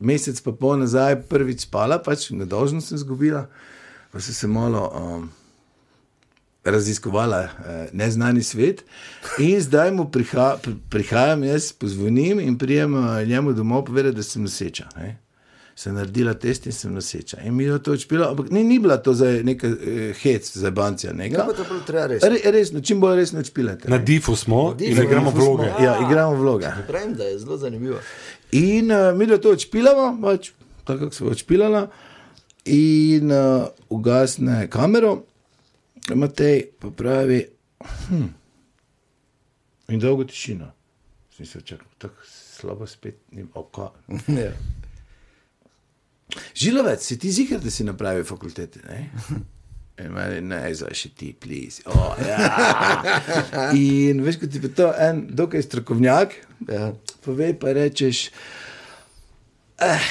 mesec 0.00 0.38
pa 0.44 0.52
pol 0.52 0.78
nazaj 0.82 1.22
prvič 1.30 1.64
spala, 1.66 1.98
pač 2.02 2.28
nedolžno 2.30 2.82
sem 2.84 2.98
izgubila, 2.98 3.46
pa 4.12 4.22
sem 4.22 4.34
se 4.34 4.50
malo. 4.50 4.86
Um, 4.92 5.26
raziskovala 6.66 7.42
eh, 7.42 7.88
neznani 7.92 8.42
svet. 8.42 8.84
In 9.38 9.60
zdaj 9.60 9.92
mu 9.92 10.10
priha, 10.10 10.56
pri, 10.62 10.74
prihajam, 10.90 11.44
jaz 11.44 11.72
pozvonim 11.72 12.40
in 12.40 12.58
prijem 12.58 12.96
eh, 12.96 13.26
njemu 13.26 13.52
domov 13.52 13.84
povedati, 13.84 14.16
da 14.16 14.22
sem 14.22 14.42
noseča. 14.42 14.88
Sem 15.76 15.92
naredila 15.94 16.32
test 16.40 16.66
in 16.66 16.72
sem 16.72 16.94
noseča. 16.94 17.42
In 17.44 17.54
mi 17.54 17.64
je 17.64 17.76
to 17.84 17.92
odšpilo, 17.92 18.30
ampak 18.30 18.48
ni, 18.50 18.62
ni 18.64 18.78
bila 18.80 18.96
to 18.96 19.12
za 19.14 19.26
neka 19.44 19.68
eh, 19.68 20.14
hec, 20.22 20.48
za 20.56 20.70
bancija. 20.70 21.10
Ja, 21.10 21.16
Neka. 21.16 21.44
pa 21.44 21.52
to 21.52 21.64
prav 21.68 21.82
treba 21.86 22.06
res. 22.06 22.22
Re, 22.24 22.38
resno, 22.52 22.80
čim 22.80 23.00
bolj 23.00 23.16
resno 23.16 23.42
odšpilate. 23.44 23.90
Na 23.92 23.98
difu 23.98 24.36
smo 24.36 24.74
difu, 24.74 24.90
in 24.92 25.04
igramo 25.04 25.30
difu 25.30 25.42
smo. 25.42 25.54
vloge. 25.54 25.68
Ja, 25.84 25.98
igramo 26.08 26.34
vloge. 26.36 26.66
Pravim, 26.88 27.14
da 27.14 27.24
je 27.24 27.38
zelo 27.38 27.58
zanimivo. 27.60 27.98
In 28.52 28.90
uh, 28.90 29.18
mi 29.18 29.26
da 29.26 29.36
to 29.40 29.52
odšpilamo, 29.52 30.18
pač, 30.22 30.50
tako 30.84 30.98
kako 30.98 31.14
smo 31.14 31.28
odšpilala, 31.36 31.90
in 32.64 33.32
uh, 33.32 33.66
ugasne 33.88 34.70
kamero, 34.70 35.22
Matej 36.14 36.70
pa 36.80 36.88
pravi, 36.90 37.40
hm, 38.08 38.26
in 39.88 40.00
dolgo 40.00 40.24
tišina. 40.24 40.72
Sem 41.36 41.46
se 41.46 41.60
čakal, 41.60 41.86
tako 41.98 42.14
slabo 42.24 42.86
spet, 42.86 43.18
ni 43.30 43.44
oko. 43.54 43.92
Žilovec, 46.54 47.02
si 47.02 47.18
ti 47.18 47.32
zikar, 47.32 47.60
da 47.60 47.70
si 47.70 47.84
napravil 47.84 48.24
fakultete? 48.24 48.80
Ne? 48.88 49.10
In 50.04 50.10
meni, 50.12 50.42
ne, 50.44 50.58
zdaj 50.76 50.92
še 50.92 51.08
ti, 51.16 51.30
plis. 51.32 51.78
Oh, 51.88 52.12
ja. 52.20 52.36
In 53.72 54.20
veš, 54.26 54.36
kot 54.42 54.50
ti 54.52 54.60
pa 54.60 54.68
to 54.76 54.90
en 55.00 55.22
dokaj 55.32 55.62
strokovnjak, 55.64 56.34
Ja. 56.68 56.90
pove 57.24 57.50
pa 57.60 57.72
rečeš, 57.76 58.26
eh, 59.80 60.04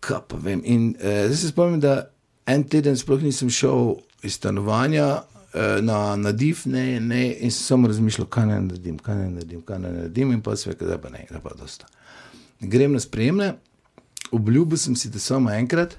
kaj 0.00 0.22
pa 0.28 0.36
vem. 0.40 0.60
In 0.64 0.94
eh, 1.00 1.26
zdaj 1.28 1.36
se 1.36 1.48
spomnim, 1.52 1.80
da 1.80 2.08
en 2.46 2.64
teden 2.68 2.96
sploh 2.96 3.22
nisem 3.24 3.50
šel 3.52 3.94
iz 4.24 4.34
stanovanja 4.40 5.06
eh, 5.54 5.80
na, 5.84 6.16
na 6.16 6.32
div, 6.32 6.64
ne, 6.64 7.00
ne, 7.00 7.22
in 7.40 7.52
sem 7.52 7.64
samo 7.64 7.88
razmišljal, 7.88 8.26
kaj 8.28 8.46
naj 8.50 8.60
naredim, 8.70 8.98
kaj 8.98 9.20
naj 9.20 9.30
naredim, 9.36 9.62
kaj 9.68 9.78
naj 9.84 9.92
naredim, 9.98 10.32
in 10.32 10.40
pa 10.44 10.56
se 10.56 10.70
ve, 10.72 10.76
da 10.80 10.98
pa 11.00 11.12
ne, 11.12 11.26
da 11.30 11.40
pa 11.44 11.52
dosta. 11.60 11.88
Grem 12.60 12.92
na 12.96 13.00
spremne, 13.00 13.54
obljubil 14.34 14.78
sem 14.80 14.96
si, 14.96 15.10
da 15.10 15.22
samo 15.22 15.52
enkrat. 15.54 15.96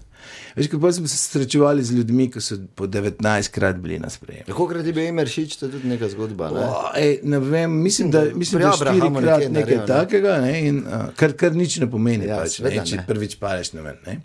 Veš, 0.56 0.68
kako 0.72 0.92
smo 0.92 1.08
se 1.08 1.18
srečevali 1.18 1.84
z 1.84 1.92
ljudmi, 1.92 2.30
ki 2.32 2.42
so 2.42 2.58
po 2.75 2.88
19 2.88 3.51
krat 3.51 3.75
bili 3.75 4.00
na 4.00 4.10
sprejemu. 4.10 4.46
Kako 4.48 4.68
krat 4.68 4.86
je 4.86 4.94
bil 4.94 5.04
Emer 5.08 5.30
Šič, 5.30 5.56
to 5.60 5.65
je 5.65 5.72
tudi 5.72 5.88
neka 5.88 6.10
zgodba. 6.10 6.50
Ne? 6.51 6.63
O, 6.65 6.82
ej, 6.98 7.20
ne 7.24 7.39
vem, 7.39 7.72
mislim, 7.84 8.12
da, 8.12 8.24
mislim, 8.34 8.62
da 8.62 8.74
Abrahamu 8.74 9.20
štirikrat 9.20 9.39
nekaj 9.39 9.51
naredil, 9.51 9.80
ne. 9.80 9.88
takega, 9.88 10.38
ne, 10.42 10.56
in, 10.68 10.82
uh, 10.88 11.06
kar, 11.15 11.36
kar 11.38 11.56
nič 11.56 11.77
ne 11.84 11.89
pomeni, 11.92 12.25
Ja, 12.30 12.39
pač, 12.42 12.58
seveda 12.58 12.82
ne, 12.82 12.88
če 12.89 13.01
ne. 13.01 13.06
prvič 13.08 13.38
paleš. 13.42 13.74
Ne 13.77 13.86
vem, 13.86 14.01
ne. 14.08 14.18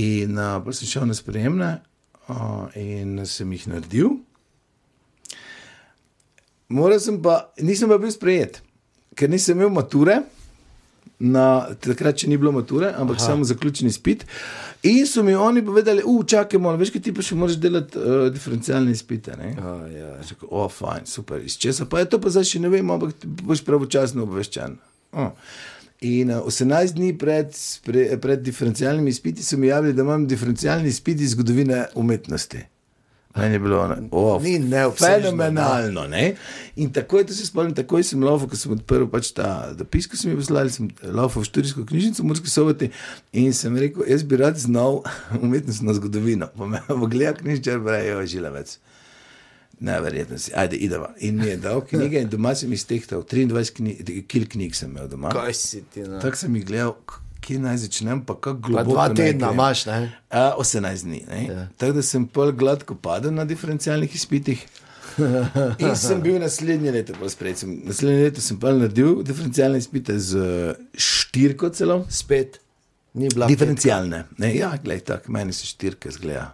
In 0.00 0.38
uh, 0.38 0.56
pa 0.64 0.72
sem 0.76 0.88
šel 0.88 1.08
na 1.10 1.18
sprejemne 1.18 1.70
uh, 2.30 2.66
in 2.78 3.20
sem 3.28 3.52
jih 3.58 3.68
naredil. 3.74 4.16
Moral 6.70 7.02
sem 7.02 7.18
pa, 7.22 7.50
nisem 7.58 7.90
pa 7.90 7.98
bil 7.98 8.12
sprejet, 8.14 8.62
ker 9.18 9.28
nisem 9.28 9.58
imel 9.58 9.74
mature. 9.74 10.20
Na, 11.20 11.68
takrat, 11.84 12.16
če 12.16 12.30
ni 12.30 12.38
bilo 12.40 12.48
mature, 12.56 12.94
ampak 12.96 13.18
Aha. 13.18 13.26
samo 13.26 13.44
zaključni 13.44 13.90
spit. 13.92 14.24
In 14.88 15.02
so 15.06 15.22
mi 15.22 15.34
oni 15.36 15.60
povedali, 15.64 16.00
čakaj, 16.26 16.60
malo, 16.60 16.80
veš, 16.80 16.94
kaj 16.94 17.02
ti 17.04 17.12
pa 17.12 17.24
še 17.24 17.36
moraš 17.36 17.58
delati 17.60 18.00
uh, 18.00 18.30
diferencialne 18.32 18.94
izpite. 18.96 19.36
Ne? 19.36 19.50
O, 19.60 19.74
ja. 19.92 20.14
Rekel, 20.16 20.48
o, 20.48 20.64
fajn, 20.72 21.04
super, 21.04 21.42
iz 21.44 21.58
česa 21.60 21.84
pa 21.84 22.00
je 22.00 22.08
to, 22.08 22.22
pa 22.24 22.32
zdaj 22.32 22.48
še 22.48 22.62
ne 22.64 22.72
vem, 22.72 22.88
ampak 22.88 23.28
boš 23.44 23.60
pravočasno 23.68 24.24
obveščen. 24.24 24.78
O. 25.12 25.28
In 26.08 26.32
uh, 26.32 26.48
18 26.48 26.96
dni 26.96 27.12
pred, 27.20 27.52
spre, 27.52 28.06
pred 28.22 28.40
diferencialnimi 28.40 29.12
izpiti 29.12 29.44
so 29.44 29.60
mi 29.60 29.68
javili, 29.68 29.92
da 29.92 30.08
imam 30.08 30.24
diferencialni 30.24 30.88
izpit 30.88 31.20
iz 31.20 31.36
zgodovine 31.36 31.84
umetnosti. 32.00 32.64
Meni 33.36 33.54
je 33.54 33.58
bilo 33.58 33.96
oh, 34.10 34.42
Ni 34.42 34.58
neobsežno, 34.58 35.30
fenomenalno. 35.30 36.06
Ne? 36.10 36.34
In 36.76 36.90
takoj, 36.92 37.26
to 37.26 37.34
se 37.34 37.46
spomnim, 37.46 37.74
takoj 37.74 38.02
sem 38.04 38.22
laufal, 38.26 38.50
ko 38.50 38.58
sem 38.58 38.74
odprl 38.74 39.06
pač 39.10 39.30
ta 39.36 39.70
dopis, 39.78 40.08
ko 40.10 40.18
sem 40.18 40.32
jih 40.32 40.40
poslal, 40.40 40.70
sem 40.74 40.88
laufal 41.06 41.44
v 41.44 41.50
študijsko 41.50 41.86
knjižnico 41.86 42.24
v 42.24 42.26
Murski 42.26 42.50
soboti 42.50 42.90
in 43.30 43.54
sem 43.54 43.78
rekel, 43.78 44.02
jaz 44.10 44.26
bi 44.26 44.40
rad 44.40 44.58
znal 44.58 45.04
umetnostno 45.44 45.94
zgodovino. 46.00 46.50
Pa 46.58 46.66
me 46.66 46.82
pogleda 46.88 47.36
knjižničar, 47.38 47.78
pravi, 47.86 48.10
jo, 48.10 48.26
žilavec. 48.34 48.74
Neverjetno 49.80 50.36
si, 50.38 50.50
ajde, 50.56 50.76
idemo. 50.76 51.14
In 51.24 51.38
mi 51.38 51.52
je 51.52 51.56
dal 51.62 51.86
knjige 51.86 52.20
in 52.20 52.28
doma 52.28 52.56
sem 52.58 52.72
jih 52.74 52.82
stehtal, 52.82 53.22
23 53.22 53.76
knjig, 53.78 54.26
kil 54.28 54.50
knjig 54.50 54.74
sem 54.76 54.90
imel 54.90 55.06
doma. 55.08 55.30
Kaj 55.32 55.54
si 55.56 55.86
ti? 55.86 56.02
No? 56.02 56.18
Tako 56.20 56.42
sem 56.42 56.58
jih 56.58 56.66
gledal, 56.66 56.98
kje 57.40 57.58
naj 57.58 57.76
začnem, 57.84 58.20
pa 58.24 58.34
kako 58.34 58.60
Pa 58.60 58.68
globoko. 58.68 58.92
dva 58.92 59.06
naj 59.08 59.16
tedna 59.16 59.52
imaš, 59.52 59.86
ne? 59.86 59.98
A, 60.30 60.52
18 60.58 61.04
dni. 61.04 61.20
Ja. 61.48 61.66
Tako 61.76 61.92
da 61.98 62.02
sem 62.02 62.26
pol 62.26 62.52
gladko 62.52 62.94
padel 62.94 63.34
na 63.34 63.44
diferencialnih 63.44 64.14
izpitih. 64.14 64.66
In 65.78 65.96
sem 65.96 66.20
bil 66.22 66.38
naslednje 66.40 66.92
leto, 66.94 67.14
pa 67.20 67.28
sprejet 67.28 67.58
sem. 67.58 67.72
Naslednje 67.84 68.24
leto 68.24 68.40
sem 68.44 68.60
pa 68.60 68.72
naredil 68.72 69.22
diferencialne 69.26 69.78
izpite 69.78 70.18
z 70.18 70.38
štirko 70.94 71.68
celo. 71.74 72.04
Spet 72.08 72.60
ni 73.14 73.28
bila. 73.28 73.48
Diferencialne. 73.50 74.24
Ne, 74.38 74.52
ja, 74.56 74.70
gledaj, 74.84 75.00
tako, 75.08 75.32
meni 75.34 75.52
se 75.52 75.66
štirke 75.66 76.10
zgleda. 76.10 76.52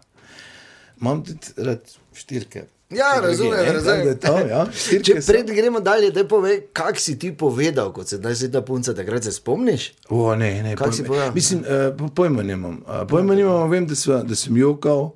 Imam 1.01 1.21
tudi 1.25 1.53
rad 1.57 1.85
štirke. 2.17 2.65
Ja, 2.91 3.21
razumem, 3.23 3.53
Ne, 3.53 3.73
razumem. 3.73 4.19
To, 4.19 4.39
ja, 4.49 4.67
Če 5.03 5.15
pred 5.27 5.49
gremo 5.51 5.81
dalje, 5.81 6.13
da 6.15 6.23
povej, 6.29 6.61
kak 6.73 7.01
si 7.03 7.17
ti 7.19 7.33
povedal, 7.35 7.91
kot 7.93 8.07
se 8.09 8.21
zdaj 8.23 8.51
ta 8.53 8.63
punca, 8.63 8.95
takrat 8.95 9.27
se 9.27 9.33
spomniš? 9.33 9.89
O, 10.09 10.35
ne, 10.39 10.63
ne, 10.63 10.77
Kako 10.79 10.93
si 10.93 11.05
povedal? 11.05 11.33
Mislim, 11.35 11.65
uh, 11.67 12.11
pojma 12.15 12.43
nimam. 12.47 12.79
Uh, 12.87 13.03
pojma 13.11 13.35
nimam, 13.35 13.71
vem, 13.71 13.89
da, 13.91 13.99
sva, 13.99 14.21
da 14.23 14.39
sem 14.39 14.57
jokal, 14.57 15.11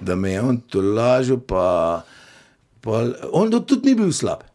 da 0.00 0.16
me 0.16 0.32
je 0.32 0.40
on 0.40 0.60
tolažil, 0.72 1.42
pa, 1.44 1.66
pa 2.80 3.04
on 3.32 3.52
tudi 3.60 3.92
ni 3.92 3.94
bil 3.98 4.12
slab. 4.12 4.48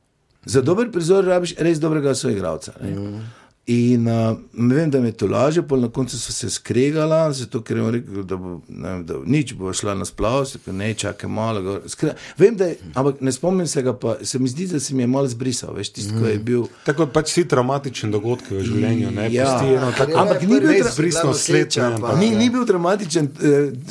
Za 0.47 0.63
dober 0.65 0.89
prizor 0.91 1.27
rabiš 1.27 1.53
res 1.61 1.77
dobrega 1.79 2.15
soigralca. 2.15 2.73
Mm. 2.81 3.21
In 3.69 4.07
uh, 4.07 4.37
vem, 4.53 4.87
da 4.87 4.99
me 4.99 5.07
je 5.07 5.13
tolažil, 5.13 5.63
pa 5.63 5.75
na 5.75 5.89
koncu 5.89 6.15
so 6.15 6.31
se 6.31 6.47
skregala, 6.49 7.31
zato 7.33 7.59
ker 7.61 7.77
je 7.77 7.91
rekel, 7.91 8.23
da 8.23 8.37
bo 8.37 8.61
ne 8.65 8.89
vem, 8.89 9.01
da 9.03 9.13
nič 9.25 9.53
bo 9.53 9.73
šla 9.73 9.91
na 9.93 10.05
splav, 10.05 10.45
se 10.45 10.57
rekel, 10.57 10.73
ne, 10.73 10.93
čakaj 10.93 11.29
malo. 11.29 11.61
gor." 11.61 11.81
Skre, 11.85 12.13
vem, 12.37 12.55
da 12.55 12.65
je, 12.65 12.77
ampak 12.93 13.19
ne 13.21 13.31
spomnim 13.31 13.67
se 13.67 13.81
ga, 13.81 13.93
pa 13.93 14.15
se 14.23 14.39
mi 14.39 14.47
zdi, 14.47 14.67
da 14.67 14.79
se 14.79 14.95
mi 14.95 15.03
je 15.03 15.07
malo 15.07 15.27
zbrisal, 15.27 15.73
veš, 15.73 15.89
tisto, 15.89 16.13
ko 16.15 16.27
je 16.27 16.39
bil. 16.39 16.63
Tako 16.85 17.07
pač 17.07 17.27
vsi 17.27 17.43
traumatični 17.45 18.07
dogodki 18.09 18.55
v 18.55 18.61
življenju, 18.61 19.11
ne 19.11 19.27
Ja. 19.29 19.45
pusti 19.49 19.73
eno 19.73 19.91
tako. 19.91 20.15
Ampak 20.15 20.41
ni 20.41 20.47
bil 20.49 20.69
res 20.69 20.85
tra- 20.85 20.95
brisno 20.95 21.21
bila 21.23 21.33
sled, 21.35 21.65
noseča, 21.65 21.81
ne, 21.81 21.89
pa- 21.91 22.07
ampak 22.07 22.19
Ni, 22.19 22.29
ni 22.31 22.49
bil 22.49 22.65
traumatičen, 22.65 23.25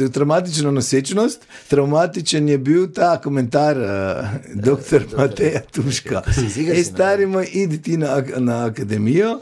eh, 0.00 0.08
traumatična 0.08 0.70
nosečnost, 0.72 1.40
traumatičen 1.68 2.48
je 2.48 2.58
bil 2.60 2.88
ta 2.88 3.18
komentar, 3.18 3.76
uh, 3.76 3.84
dr. 4.56 5.04
Mateja 5.18 5.60
Tuška. 5.68 6.22
si 6.32 6.64
Ej, 6.66 6.84
stari 6.86 7.26
moj, 7.26 7.44
idi 7.46 7.78
ti 7.78 7.96
na, 7.96 8.08
na 8.38 8.64
akademijo. 8.64 9.36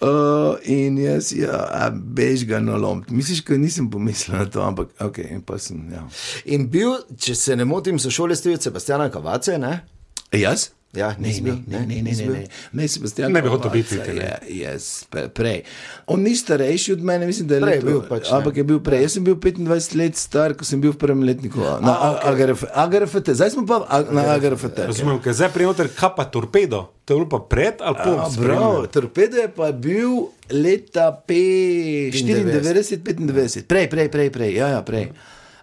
Uh, 0.00 0.58
in 0.68 0.98
jaz, 1.00 1.30
ja, 1.32 1.88
bež 1.90 2.44
ga 2.44 2.60
na 2.60 2.76
lom. 2.76 3.00
Misliš, 3.08 3.40
da 3.48 3.56
nisem 3.56 3.88
pomislil 3.90 4.36
na 4.36 4.44
to, 4.44 4.60
ampak 4.60 4.92
ok, 5.00 5.22
in 5.24 5.40
pa 5.40 5.56
sem. 5.58 5.78
Ja. 5.92 6.04
In 6.52 6.66
bil, 6.68 6.98
če 7.16 7.34
se 7.34 7.56
ne 7.56 7.64
motim, 7.64 7.96
so 7.98 8.12
šole 8.12 8.36
stil 8.36 8.58
Sebastiana 8.60 9.08
Kavace, 9.10 9.56
ne? 9.58 9.78
Jaz? 10.36 10.70
Ja, 10.96 11.10
ne, 11.10 11.16
nisi 11.22 11.38
ne, 11.38 11.44
bil, 11.44 11.54
ne, 11.66 11.72
ne, 11.72 11.78
ne, 11.78 11.94
ne, 11.94 12.02
nisi 12.02 12.22
ne, 12.22 12.26
bil. 12.26 12.36
ne, 12.36 12.46
ne, 12.74 12.88
Sebastian. 12.88 13.30
Ne 13.30 13.38
bi 13.38 13.48
hotel 13.48 13.62
Kovac, 13.62 13.74
biti, 13.74 13.94
ne. 14.10 14.38
Je, 14.42 14.62
yes, 14.62 15.06
pe- 15.06 15.28
prej. 15.28 15.62
On 16.06 16.18
ni 16.18 16.32
starejši 16.32 16.92
od 16.92 17.02
mene, 17.02 17.26
mislim, 17.26 17.46
da 17.46 17.54
je 17.54 17.60
Prej 17.60 17.70
je 17.70 17.78
leto, 17.78 17.88
bil 17.88 18.02
pač, 18.02 18.24
ne. 18.24 18.34
ampak 18.34 18.54
je 18.54 18.64
bil 18.64 18.80
prej. 18.80 19.02
Jaz 19.02 19.12
sem 19.12 19.22
bil 19.22 19.36
25 19.36 19.94
let 19.94 20.16
star, 20.16 20.52
ko 20.52 20.62
sem 20.62 20.78
bil 20.78 20.88
v 20.88 20.96
prvem 20.96 21.22
letniku 21.22 21.60
na 21.60 21.92
A, 21.92 22.18
okej. 22.24 22.54
AGRFT. 22.74 23.32
Zdaj 23.32 23.50
smo 23.50 23.64
pa 23.64 23.84
a- 23.84 24.04
na 24.08 24.32
AGRFT. 24.32 24.86
Razumem, 24.86 25.18
ker 25.18 25.32
zdaj 25.32 25.50
prijoter 25.50 25.88
kapa 25.88 26.26
torpedo. 26.26 26.88
To 27.04 27.08
je 27.08 27.16
bilo 27.16 27.28
pa 27.28 27.40
pred 27.40 27.74
ali 27.78 27.94
po? 27.94 28.16
A, 28.16 28.26
Prav, 28.26 28.86
torpedo 28.88 29.36
je 29.36 29.48
pa 29.48 29.70
bil 29.70 30.32
leta 30.48 31.22
94-95, 31.22 33.62
prej, 33.62 33.86
prej, 33.86 34.08
prej, 34.08 34.30
prej, 34.30 34.54
ja, 34.54 34.70
ja, 34.70 34.82
prej. 34.82 35.12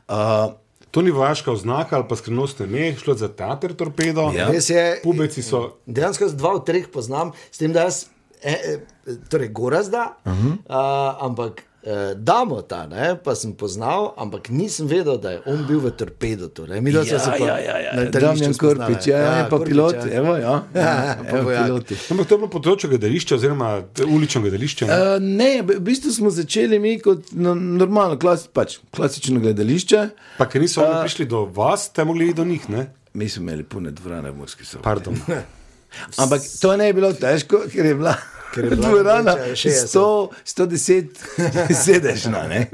Uh, 0.06 0.63
To 0.94 1.02
ni 1.02 1.12
vaška 1.12 1.52
oznaka 1.52 1.96
ali 1.96 2.06
pa 2.10 2.16
skrivnostno 2.16 2.66
ime, 2.66 2.96
šlo 2.96 3.14
je 3.14 3.18
za 3.18 3.28
teater 3.34 3.74
torpedo. 3.74 4.30
Ja. 4.36 4.48
Res 4.54 4.70
je, 4.70 5.00
Pubeci 5.04 5.42
so. 5.42 5.80
dejansko 5.86 6.28
z 6.30 6.38
dva 6.38 6.52
od 6.60 6.68
treh 6.70 6.86
poznam, 6.94 7.32
s 7.52 7.58
tem, 7.58 7.74
da 7.74 7.88
jaz, 7.88 8.06
e, 8.44 8.54
e, 8.54 9.16
torej 9.30 9.50
Gorazda, 9.50 10.04
uh 10.26 10.32
-huh. 10.32 10.52
uh, 10.54 11.26
ampak 11.26 11.64
e, 11.86 12.16
Damo 12.16 12.62
ta, 12.62 12.88
ne, 12.88 13.16
pa 13.24 13.36
sem 13.36 13.54
poznal, 13.54 14.14
ampak 14.18 14.50
nisem 14.50 14.88
vedel, 14.88 15.18
da 15.18 15.32
je 15.36 15.42
on 15.46 15.66
bil 15.68 15.80
v 15.84 15.92
torpedu. 15.98 16.48
Torej. 16.54 16.82
Mi 16.82 16.92
dva 16.92 17.04
sva 17.06 17.20
se 17.20 17.32
pa 17.38 17.46
ja, 17.46 17.58
ja, 17.60 17.78
ja. 17.80 17.92
na 17.96 18.06
letališču 18.08 18.28
Damjan 18.28 18.54
spoznala. 18.54 18.88
Korpič, 18.88 19.08
ja, 19.08 19.20
ja, 19.20 19.46
pa 19.50 19.60
pilot, 19.66 20.00
ja. 20.00 20.12
evo, 20.20 20.36
ja, 20.38 20.56
Ja, 20.76 21.18
pa 21.30 21.38
evo, 21.38 21.52
piloti. 21.52 21.98
Ampak 22.12 22.28
to 22.28 22.36
je 22.36 22.42
bilo 22.44 22.52
področje 22.54 22.90
gledališča, 22.94 23.38
oziroma 23.40 23.72
ulično 24.08 24.44
gledališče. 24.46 24.90
ne? 24.90 25.00
Uh, 25.00 25.16
ne, 25.24 25.52
v 25.68 25.80
bistvu 25.84 26.14
smo 26.16 26.34
začeli 26.34 26.80
mi 26.80 26.98
kot 27.04 27.34
no, 27.36 27.56
normalno, 27.56 28.20
klasi, 28.22 28.50
pač, 28.54 28.80
klasično 28.96 29.42
gledališče. 29.44 30.06
Pa 30.38 30.50
ker 30.50 30.64
niso 30.64 30.84
oni 30.86 31.04
prišli 31.04 31.28
do 31.30 31.46
vas, 31.46 31.90
ste 31.92 32.06
mogli 32.08 32.32
iti 32.32 32.40
do 32.42 32.48
njih, 32.48 32.70
ne? 32.74 32.88
Mi 33.14 33.30
smo 33.30 33.46
imeli 33.46 33.64
pune 33.64 33.92
dvorane 33.92 34.32
v. 34.32 34.48
Pardon. 34.82 35.20
Ampak 36.22 36.42
to 36.62 36.78
ne 36.78 36.90
je 36.90 36.94
bilo 36.94 37.14
težko, 37.14 37.66
ker 37.70 37.86
je 37.86 37.96
bila, 37.96 38.16
Ker 38.54 38.66
je 38.66 38.76
dvorana 38.78 39.36
60. 39.56 39.88
100, 39.88 40.28
110 40.46 41.74
sedežna. 41.84 42.48
ne. 42.48 42.68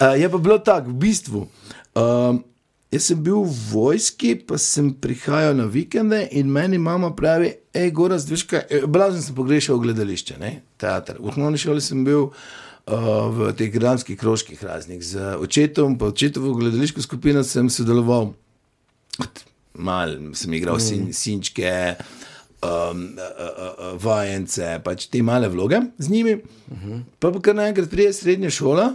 Uh, 0.00 0.16
je 0.20 0.30
pa 0.30 0.38
bilo 0.38 0.58
tako, 0.58 0.90
v 0.90 0.94
bistvu. 0.94 1.46
Um, 1.94 2.40
jaz 2.92 3.10
sem 3.10 3.20
bil 3.22 3.42
v 3.44 3.56
vojski, 3.72 4.34
pa 4.40 4.58
sem 4.58 4.92
prihajal 4.94 5.56
na 5.58 5.66
vikende 5.68 6.22
in 6.32 6.48
meni 6.52 6.78
mama 6.78 7.12
pravi, 7.16 7.52
hej, 7.76 7.90
gora, 7.92 8.18
zdaj 8.18 8.46
kaj, 8.48 8.64
eh, 8.70 8.86
blazen 8.88 9.22
sem 9.22 9.36
pogrešal 9.36 9.80
gledališče, 9.82 10.38
ne, 10.40 10.52
teater. 10.80 11.20
V 11.20 11.34
osnovni 11.34 11.60
šoli 11.60 11.84
sem 11.84 12.04
bil. 12.04 12.30
Uh, 12.86 13.26
v 13.34 13.48
teh 13.58 13.66
granskih 13.74 14.14
krožkih 14.14 14.60
raznih. 14.62 15.00
Z 15.02 15.32
očetom, 15.42 15.96
pa 15.98 16.06
očetovo 16.06 16.52
gledališko 16.54 17.02
skupino 17.02 17.42
sem 17.42 17.66
sodeloval 17.66 18.28
mal 19.74 20.14
sem 20.38 20.54
igral 20.54 20.78
mm. 20.78 20.84
sin, 20.84 21.08
sinčke, 21.10 21.72
uh, 21.98 22.26
uh, 22.62 22.68
uh, 22.96 24.02
vajence, 24.02 24.80
pač 24.84 25.06
te 25.12 25.22
male 25.22 25.48
vloge 25.48 25.80
z 25.98 26.10
njimi. 26.10 26.34
Uh 26.34 26.78
-huh. 26.84 27.02
Pa 27.18 27.32
kar 27.40 27.54
naenkrat 27.54 27.90
prije 27.90 28.12
srednja 28.12 28.50
šola. 28.50 28.94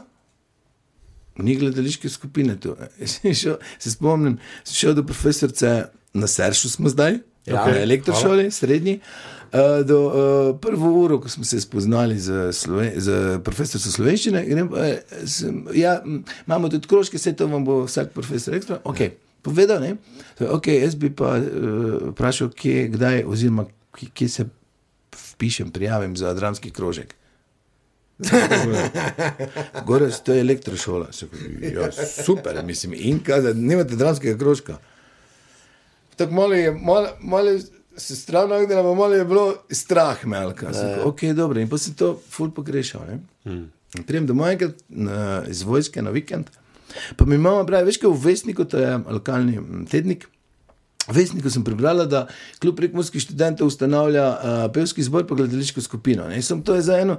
Ni 1.38 1.56
gledališke 1.56 2.10
skupine 2.10 2.60
tu. 2.60 2.76
Šel, 3.42 3.56
se 3.80 3.92
spomnim, 3.92 4.40
sem 4.64 4.76
šel 4.76 4.94
do 4.94 5.04
profesorice 5.04 5.86
na 6.14 6.28
Seršu, 6.28 6.70
smo 6.70 6.90
zdaj, 6.90 7.20
Ja, 7.46 7.54
ja, 7.54 7.74
v 7.74 7.82
elektrošoli, 7.82 8.52
srednji. 8.52 9.00
Uh, 9.52 9.86
do 9.86 9.98
uh, 10.06 10.60
prvo 10.60 10.92
uro, 11.04 11.20
ko 11.20 11.30
smo 11.30 11.44
se 11.44 11.62
spoznali 11.62 12.20
z, 12.20 12.54
Sloven 12.54 12.92
z 12.96 13.40
profesorico 13.44 13.92
slovenščine, 13.92 14.46
grem, 14.46 14.70
uh, 14.72 15.26
sem, 15.28 15.66
ja, 15.76 15.98
imamo 16.46 16.70
tudi 16.70 16.88
krožke, 16.88 17.18
vse 17.18 17.34
to 17.36 17.50
vam 17.52 17.66
bo 17.66 17.82
vsak 17.84 18.14
profesor 18.14 18.54
rekel. 18.54 18.78
Okay. 18.84 19.18
Povedal, 19.42 19.82
ne? 19.82 19.96
Okay, 20.40 20.82
jaz 20.82 20.96
bi 20.96 21.10
pa 21.10 21.36
uh, 21.36 21.46
vprašal, 22.12 22.50
kje, 22.50 22.88
kdaj, 22.88 23.24
oziroma 23.24 23.66
kje, 23.92 24.10
kje 24.14 24.30
se 24.30 24.46
vpišem, 25.34 25.72
prijavim 25.72 26.18
za 26.18 26.34
dramski 26.34 26.72
krožek. 26.72 27.16
Gore, 29.86 30.12
to 30.24 30.34
je 30.34 30.40
elektrošola. 30.40 31.08
Ja, 31.74 31.92
super, 32.26 32.64
mislim. 32.66 32.94
In 32.94 33.20
da 33.26 33.54
nimate 33.54 33.96
dramskega 33.96 34.38
krožka. 34.38 34.78
Tako 36.16 36.34
malo 36.34 36.54
je, 36.54 36.72
malo, 36.72 37.08
malo 37.22 37.50
je 37.50 37.62
se 37.98 38.16
stran 38.16 38.50
nagnila, 38.50 38.84
pa 38.84 38.94
malo 38.94 39.14
je 39.14 39.26
bilo 39.26 39.56
strah 39.70 40.26
me, 40.26 40.56
kaj. 40.56 40.74
Sem 40.74 40.88
rekel, 40.88 41.08
Ok, 41.08 41.24
dobro, 41.36 41.60
in 41.60 41.70
pa 41.70 41.78
sem 41.78 41.94
to 41.94 42.22
ful 42.30 42.52
pogrešal. 42.52 43.02
In 43.46 43.70
Prijem 44.08 44.28
domov 44.28 44.48
enkrat 44.48 44.76
na- 44.90 45.44
iz 45.48 45.62
vojske 45.62 46.02
na 46.02 46.10
vikend, 46.10 46.48
pa 47.18 47.26
mi 47.26 47.38
mama 47.38 47.66
pravi, 47.66 47.90
veš 47.90 48.02
kaj 48.02 48.12
v 48.12 48.22
Vesniku, 48.26 48.66
to 48.66 48.80
je 48.82 48.94
lokalni 49.10 49.60
tednik. 49.92 50.28
V 51.08 51.16
Vesniku 51.18 51.50
sem 51.50 51.64
prebrala, 51.66 52.06
da 52.06 52.28
kljub 52.62 52.78
prekmorskih 52.78 53.24
študentov 53.24 53.72
ustanavlja 53.72 54.26
uh, 54.30 54.66
pevski 54.74 55.04
zbor 55.04 55.26
pa 55.28 55.36
gledališko 55.36 55.82
skupino. 55.82 56.28
Ne? 56.30 56.42
Sem 56.46 56.62
to 56.62 56.76
je 56.78 56.86
za 56.86 57.00
eno 57.02 57.18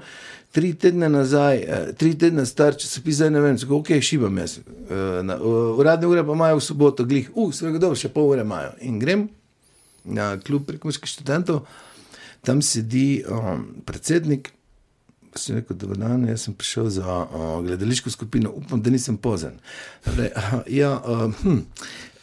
tri 0.55 0.71
tedne 0.79 1.09
nazaj, 1.11 1.59
uh, 1.59 1.91
tri 1.99 2.15
tedne 2.19 2.47
star 2.47 2.79
časopis, 2.79 3.19
zdaj 3.19 3.33
ne 3.35 3.43
vem, 3.43 3.59
kako 3.59 3.81
okay, 3.83 4.01
šibam 4.01 4.39
jaz. 4.39 4.61
Uh, 4.63 5.21
na, 5.27 5.37
uh, 5.37 5.75
uradne 5.83 6.07
ure 6.07 6.23
pa 6.27 6.37
imajo 6.39 6.61
v 6.61 6.65
soboto, 6.65 7.05
glih, 7.05 7.31
uh, 7.35 7.51
svega 7.55 7.83
dobro, 7.83 7.99
še 7.99 8.13
pol 8.15 8.31
ure 8.31 8.47
imajo. 8.47 8.77
In 8.87 9.03
grem 9.03 9.27
na 10.05 10.37
kljub 10.39 10.65
prekmorskih 10.71 11.11
študentov, 11.11 11.65
tam 12.47 12.63
sedi 12.63 13.25
um, 13.27 13.67
predsednik. 13.87 14.53
Sem 15.35 15.57
rekel, 15.57 15.77
da 15.77 15.95
dan, 15.97 16.27
jaz 16.29 16.45
sem 16.45 16.55
prišel 16.55 16.90
za 16.92 17.07
uh, 17.25 17.64
gledališko 17.64 18.11
skupino, 18.11 18.51
upam, 18.53 18.83
da 18.83 18.90
nisem 18.90 19.16
pozen. 19.16 19.57
Re, 20.05 20.29
uh, 20.37 20.59
ja, 20.68 20.92
uh, 21.01 21.33
hm, 21.40 21.62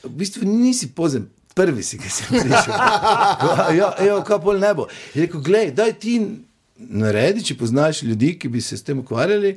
v 0.04 0.12
bistvu 0.20 0.46
nisi 0.46 0.92
pozen, 0.96 1.26
prvi 1.58 1.84
si, 1.84 1.98
ki 1.98 2.10
si 2.10 2.28
prišel. 2.30 2.76
ja, 3.80 3.90
ja, 4.06 4.20
kaj 4.26 4.42
pol 4.44 4.62
ne 4.62 4.74
bo. 4.78 4.86
Je 5.16 5.26
rekel, 5.26 5.42
gledaj, 5.42 5.74
daj 5.80 5.96
ti 6.04 6.20
naredi, 6.78 7.48
če 7.50 7.58
poznaš 7.58 8.04
ljudi, 8.06 8.36
ki 8.40 8.54
bi 8.54 8.62
se 8.62 8.78
s 8.78 8.86
tem 8.86 9.02
ukvarjali, 9.02 9.56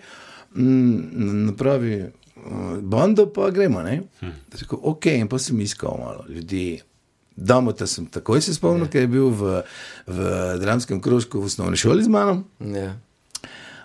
mm, 0.57 1.29
napravi 1.51 2.01
uh, 2.01 2.81
bando, 2.81 3.29
pa 3.35 3.53
gremo. 3.53 3.85
Ne? 3.85 4.01
Rekel, 4.57 4.81
ok, 4.81 5.13
in 5.13 5.29
pa 5.29 5.39
sem 5.39 5.61
iskal 5.61 6.01
malo 6.01 6.25
ljudi. 6.29 6.81
Damo, 7.37 7.73
da 7.73 7.87
sem 7.89 8.09
takoj 8.13 8.43
se 8.45 8.53
spomnil, 8.55 8.91
ker 8.93 9.07
je 9.07 9.13
bil 9.13 9.31
v, 9.33 9.63
v 10.05 10.35
dramskem 10.61 11.01
krožku 11.01 11.41
v 11.41 11.49
osnovni 11.49 11.81
šoli 11.81 12.05
z 12.05 12.13
mano. 12.13 12.43
Ja. 12.61 12.97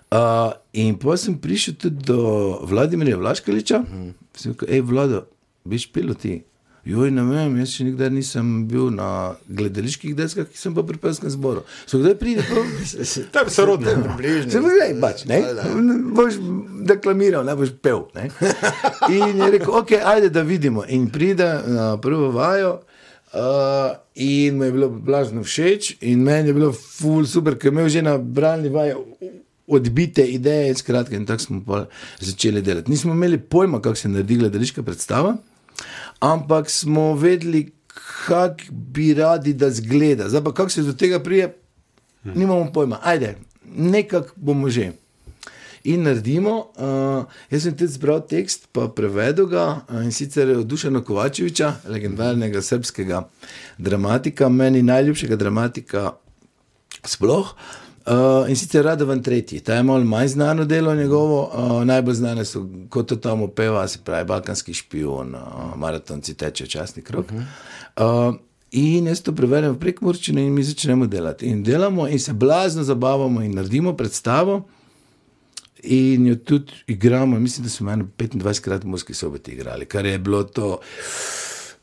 Uh, 0.08 0.56
in 0.72 0.96
pa 0.96 1.18
sem 1.20 1.36
prišel 1.36 1.76
tudi 1.76 2.06
do 2.08 2.20
Vladimirja 2.64 3.18
Vlaškaliča. 3.20 3.84
Mm. 3.84 4.14
Sem 4.38 4.54
rekel, 4.54 4.70
hej, 4.72 4.84
vlado, 4.88 5.26
biš 5.68 5.92
piloti. 5.92 6.44
Joj, 6.88 7.12
ne 7.12 7.24
vem, 7.28 7.58
jaz 7.60 7.74
še 7.76 7.84
nikdar 7.84 8.14
nisem 8.16 8.52
bil 8.72 8.88
na 8.96 9.36
gledaliških 9.52 10.14
deskah, 10.16 10.46
ki 10.48 10.56
sem 10.56 10.72
pa 10.72 10.86
pri 10.88 10.96
pevskem 11.04 11.28
zboru. 11.34 11.66
So 11.84 12.00
kdaj 12.00 12.16
pride? 12.22 12.46
Pa... 12.48 12.64
To 13.34 13.44
je 13.44 13.52
sorodno. 13.52 13.96
Približno. 14.16 14.54
Se 14.54 14.62
pravi, 14.64 14.96
pač, 15.04 15.26
ne? 15.28 15.42
Boš 16.16 16.40
deklamiral, 16.88 17.44
ne 17.44 17.58
boš 17.60 17.74
pel. 17.84 18.06
Ne? 18.16 18.30
In 19.12 19.44
je 19.44 19.50
rekel, 19.58 19.74
ok, 19.82 19.98
ajde, 20.00 20.32
da 20.32 20.46
vidimo. 20.48 20.86
In 20.88 21.10
pride 21.12 21.50
na 21.68 21.96
prvo 22.02 22.32
vajo, 22.36 22.78
Uh, 23.28 23.92
in 24.16 24.56
mu 24.56 24.64
je 24.64 24.72
bilo 24.72 24.88
blazno 24.90 25.42
všeč, 25.44 25.98
in 26.08 26.22
meni 26.24 26.48
je 26.48 26.54
bilo 26.56 26.70
ful 26.72 27.26
super, 27.28 27.58
ker 27.60 27.68
je 27.68 27.74
imel 27.76 27.90
že 27.92 28.02
na 28.02 28.14
bralni 28.18 28.72
vaji 28.72 28.96
odbite 29.68 30.24
ideje, 30.24 30.70
in 30.70 30.76
skratka, 30.76 31.16
in 31.16 31.26
tako 31.26 31.44
smo 31.44 31.64
pa 31.66 31.86
začeli 32.20 32.62
delati. 32.62 32.92
Nismo 32.92 33.14
imeli 33.14 33.38
pojma, 33.38 33.82
kako 33.82 33.96
se 33.96 34.10
naredi 34.10 34.36
gledališka 34.36 34.84
predstava, 34.84 35.36
ampak 36.20 36.70
smo 36.70 37.14
vedeli, 37.14 37.72
kako 38.28 38.64
bi 38.72 39.14
radi, 39.14 39.54
da 39.54 39.72
zgleda. 39.72 40.30
Zdaj 40.30 40.44
pa 40.44 40.54
kako 40.54 40.70
se 40.70 40.82
do 40.82 40.94
tega 40.94 41.20
prije, 41.20 41.54
nimamo 42.24 42.72
pojma. 42.74 43.00
Ajde, 43.04 43.36
nekako 43.76 44.34
bomo 44.36 44.70
že. 44.70 44.92
In 45.84 46.04
naredimo. 46.04 46.52
Uh, 46.76 47.26
jaz 47.50 47.64
sem 47.64 47.76
tudi 47.78 47.92
zbral 47.92 48.20
tekst, 48.28 48.68
pa 48.72 48.88
prevedel 48.88 49.46
ga 49.48 49.82
uh, 49.90 50.04
in 50.04 50.12
sicer 50.12 50.50
od 50.58 50.66
Dušana 50.68 51.04
Kovačeviča, 51.04 51.74
legendarnega 51.88 52.62
srpskega 52.62 53.30
dramatika, 53.78 54.50
meni 54.50 54.82
najljubšega 54.82 55.36
dramatika 55.36 56.12
sploh. 57.06 57.54
Uh, 57.56 57.87
in 58.48 58.56
sicer 58.56 58.86
Radovan 58.86 59.22
III. 59.28 59.60
Ta 59.60 59.74
je 59.74 59.84
malo 59.84 60.04
manj 60.04 60.28
znano 60.28 60.66
delo 60.66 60.96
njegovo, 60.96 61.52
uh, 61.54 61.84
najbolj 61.86 62.14
znane 62.14 62.46
so 62.46 62.68
kot 62.90 63.08
to 63.08 63.16
tam 63.16 63.42
opeva, 63.42 63.88
se 63.88 64.00
pravi 64.04 64.26
Balkanski 64.26 64.74
špion, 64.74 65.36
uh, 65.36 65.76
maratonci 65.76 66.34
teče 66.34 66.68
časni 66.68 67.04
krok. 67.04 67.26
Uh, 67.32 68.36
in 68.72 69.08
jaz 69.08 69.22
to 69.22 69.36
prevedem 69.36 69.72
v 69.72 69.80
prekmorčino 69.80 70.42
in 70.42 70.54
mi 70.54 70.64
začnemo 70.64 71.08
delati. 71.08 71.46
In 71.46 71.64
delamo 71.64 72.08
in 72.08 72.20
se 72.20 72.34
blazno 72.34 72.84
zabavamo 72.84 73.42
in 73.42 73.56
naredimo 73.56 73.94
predstavo. 73.94 74.68
In 75.84 76.28
jo 76.28 76.36
tudi 76.36 76.74
igramo, 76.88 77.40
mislim, 77.40 77.64
da 77.64 77.70
smo 77.70 77.92
eno 77.92 78.08
25 78.18 78.62
krat 78.62 78.84
v 78.84 78.88
Moskvi 78.88 79.16
soboti 79.16 79.52
igrali, 79.52 79.86
kar 79.86 80.06
je 80.06 80.20
bilo 80.20 80.44
to. 80.44 80.80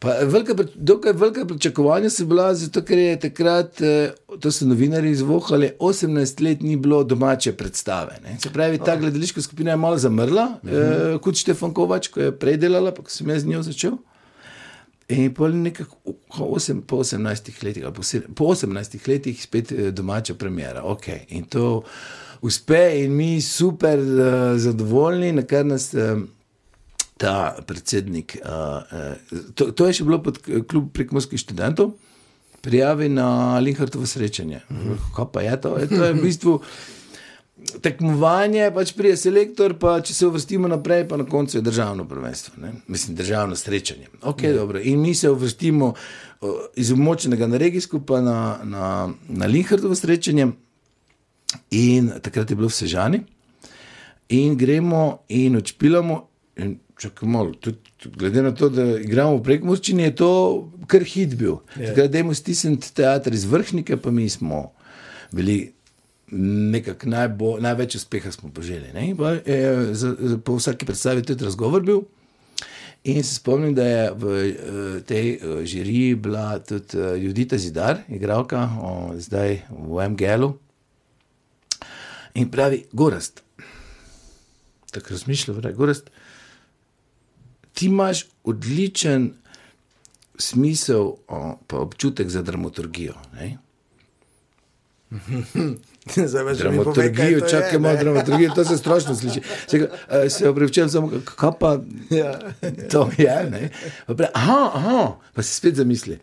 Pa 0.05 0.13
velika, 0.25 0.55
dokaj 0.75 1.13
velika 1.13 1.47
pričakovanja 1.47 2.11
so 2.11 2.27
bila, 2.29 2.55
zato 2.55 2.83
ker 2.85 2.99
je 2.99 3.21
takrat, 3.21 3.81
eh, 3.81 4.11
to 4.41 4.53
so 4.53 4.67
novinari 4.69 5.11
izvohali, 5.11 5.71
18 5.79 6.43
let 6.45 6.63
ni 6.63 6.77
bilo 6.77 7.05
domače 7.05 7.53
predstave. 7.53 8.19
Ne. 8.25 8.37
Se 8.41 8.51
pravi, 8.53 8.79
ta 8.79 8.97
gledališka 8.97 9.43
skupina 9.43 9.71
je 9.71 9.77
malo 9.77 9.99
zamrla, 9.99 10.49
uh 10.63 10.71
-huh. 10.71 11.15
eh, 11.15 11.19
kot 11.19 11.37
Štefan 11.37 11.75
Kovač, 11.75 12.09
ko 12.09 12.21
je 12.21 12.39
prej 12.39 12.57
delala, 12.57 12.93
pa 12.95 13.03
ko 13.03 13.11
sem 13.11 13.31
jaz 13.31 13.43
z 13.43 13.47
njo 13.47 13.63
začel. 13.63 13.93
In 15.09 15.35
pol 15.35 15.53
nekako 15.53 15.97
ko 16.29 16.45
osem, 16.45 16.83
po 16.83 16.97
18 16.97 17.65
letih, 17.65 17.85
ali 17.85 17.95
po, 17.95 18.03
sedem, 18.03 18.35
po 18.35 18.45
18 18.45 19.09
letih 19.09 19.43
spet 19.43 19.73
eh, 19.73 19.91
domača 19.91 20.35
premjera. 20.35 20.83
Okay. 20.83 21.19
In 21.29 21.45
to 21.45 21.83
uspe, 22.41 23.05
in 23.05 23.17
mi 23.17 23.41
super 23.43 23.99
uh, 23.99 24.59
zadovoljni, 24.61 25.33
na 25.33 25.43
kar 25.43 25.67
nas. 25.67 25.95
Uh, 25.95 26.23
Ta 27.17 27.55
predsednik, 27.67 28.37
uh, 28.43 28.83
uh, 28.83 29.45
to, 29.55 29.71
to 29.71 29.87
je 29.87 30.01
še 30.01 30.05
bilo 30.05 30.19
pod 30.23 30.41
k- 30.43 30.65
klub 30.67 30.89
prekmorskih 30.93 31.39
študentov, 31.39 31.93
prijavi 32.65 33.07
na 33.09 33.59
Linhartovo 33.63 34.07
srečanje. 34.07 34.65
Kaj 35.15 35.29
pa 35.33 35.45
je 35.45 35.61
to? 35.61 35.77
Je, 35.79 35.87
to 35.89 36.01
je 36.05 36.13
v 36.17 36.23
bistvu 36.25 36.55
tekmovanje, 37.85 38.71
pač 38.75 38.93
prije 38.97 39.17
selektor, 39.17 39.77
pa 39.79 40.01
če 40.05 40.15
se 40.15 40.27
uvrstimo 40.27 40.69
naprej, 40.69 41.07
pa 41.09 41.17
na 41.17 41.27
koncu 41.29 41.59
je 41.59 41.63
državno 41.63 42.05
prvenstvo. 42.09 42.55
Ne? 42.63 42.73
Mislim, 42.89 43.17
državno 43.17 43.57
srečanje. 43.57 44.09
Okay, 44.23 44.55
dobro. 44.57 44.81
In 44.81 45.01
mi 45.01 45.15
se 45.15 45.31
uvrstimo 45.31 45.95
iz 46.77 46.93
območnega 46.93 47.47
na 47.47 47.57
regijsko, 47.57 48.01
pa 48.01 48.21
na, 48.21 48.59
na, 48.65 49.09
na 49.29 49.47
Linhartovo 49.47 49.95
srečanje. 49.95 50.51
In 51.71 52.11
takrat 52.23 52.51
je 52.51 52.57
bilo 52.57 52.69
v 52.69 52.75
Sežani, 52.75 53.21
in 54.29 54.57
gremo 54.59 55.21
in 55.29 55.57
odšpilamo. 55.57 56.17
In 56.57 56.79
čakaj 57.01 57.29
malo, 57.29 57.55
tudi, 57.55 57.79
glede 58.17 58.43
na 58.43 58.55
to, 58.55 58.69
da 58.69 58.85
igramo 59.01 59.37
v 59.37 59.43
prekmorčini, 59.43 60.03
je 60.03 60.15
to 60.15 60.31
kar 60.87 61.03
hit 61.03 61.37
bil. 61.37 61.59
Yeah. 61.77 61.91
Takrat 61.91 62.11
dajmo 62.13 62.35
stisniti 62.35 62.93
teater 62.95 63.35
iz 63.35 63.45
vrhnike, 63.45 63.97
pa 63.97 64.11
mi 64.11 64.29
smo 64.29 64.71
bili. 65.33 65.73
Nekako 66.35 67.09
najbo, 67.13 67.49
največ 67.61 67.95
uspeha 67.95 68.31
smo 68.33 68.49
poželi. 68.51 68.89
pa 69.19 69.31
je 69.31 69.95
za, 69.95 70.17
za, 70.19 70.39
po 70.39 70.57
vsaki 70.57 70.87
predstavi 70.87 71.23
tudi 71.23 71.45
razgovor 71.45 71.83
bil. 71.83 72.01
In 73.05 73.25
se 73.25 73.35
spomnim, 73.35 73.75
da 73.75 73.85
je 73.85 74.11
v 74.17 74.25
eh, 74.33 75.01
tej 75.05 75.27
eh, 75.37 75.67
žiriji 75.67 76.15
bila 76.15 76.59
tudi 76.59 76.97
eh, 76.97 77.19
Judita 77.21 77.59
Zidar, 77.59 77.99
igralka, 78.09 78.65
o, 78.81 79.13
zdaj 79.21 79.61
v 79.69 80.09
MGL-u. 80.09 80.55
In 82.35 82.49
pravi, 82.51 82.87
Gorast, 82.93 83.43
tako 84.91 85.11
razmišljam, 85.11 85.61
pravi, 85.61 85.77
Gorast, 85.77 86.09
ti 87.75 87.87
imaš 87.87 88.27
odličen 88.45 89.33
smisel, 90.39 91.13
o, 91.29 91.59
pa 91.67 91.79
občutek 91.79 92.29
za 92.29 92.43
dramaturgijo. 92.43 93.15
Ne? 93.35 93.59
Dramaturgijo, 96.59 97.41
to 97.41 97.57
je, 97.57 97.97
dramaturgijo, 97.99 98.51
to 98.55 98.65
se 98.65 98.77
strašno 98.77 99.15
sliši. 99.15 99.41
Se, 99.67 99.79
uh, 99.79 99.89
se 100.31 100.49
opravičujem, 100.49 100.89
samo 100.89 101.11
kaj 101.25 101.51
pa 101.61 101.79
Ja. 102.11 102.39
to 102.91 103.11
je. 103.19 103.51
ne? 103.51 103.71
Pravi, 104.07 104.27
Aha, 104.35 104.71
aha, 104.75 105.13
pa 105.35 105.43
se 105.43 105.55
spet 105.55 105.75
zamisli. 105.75 106.19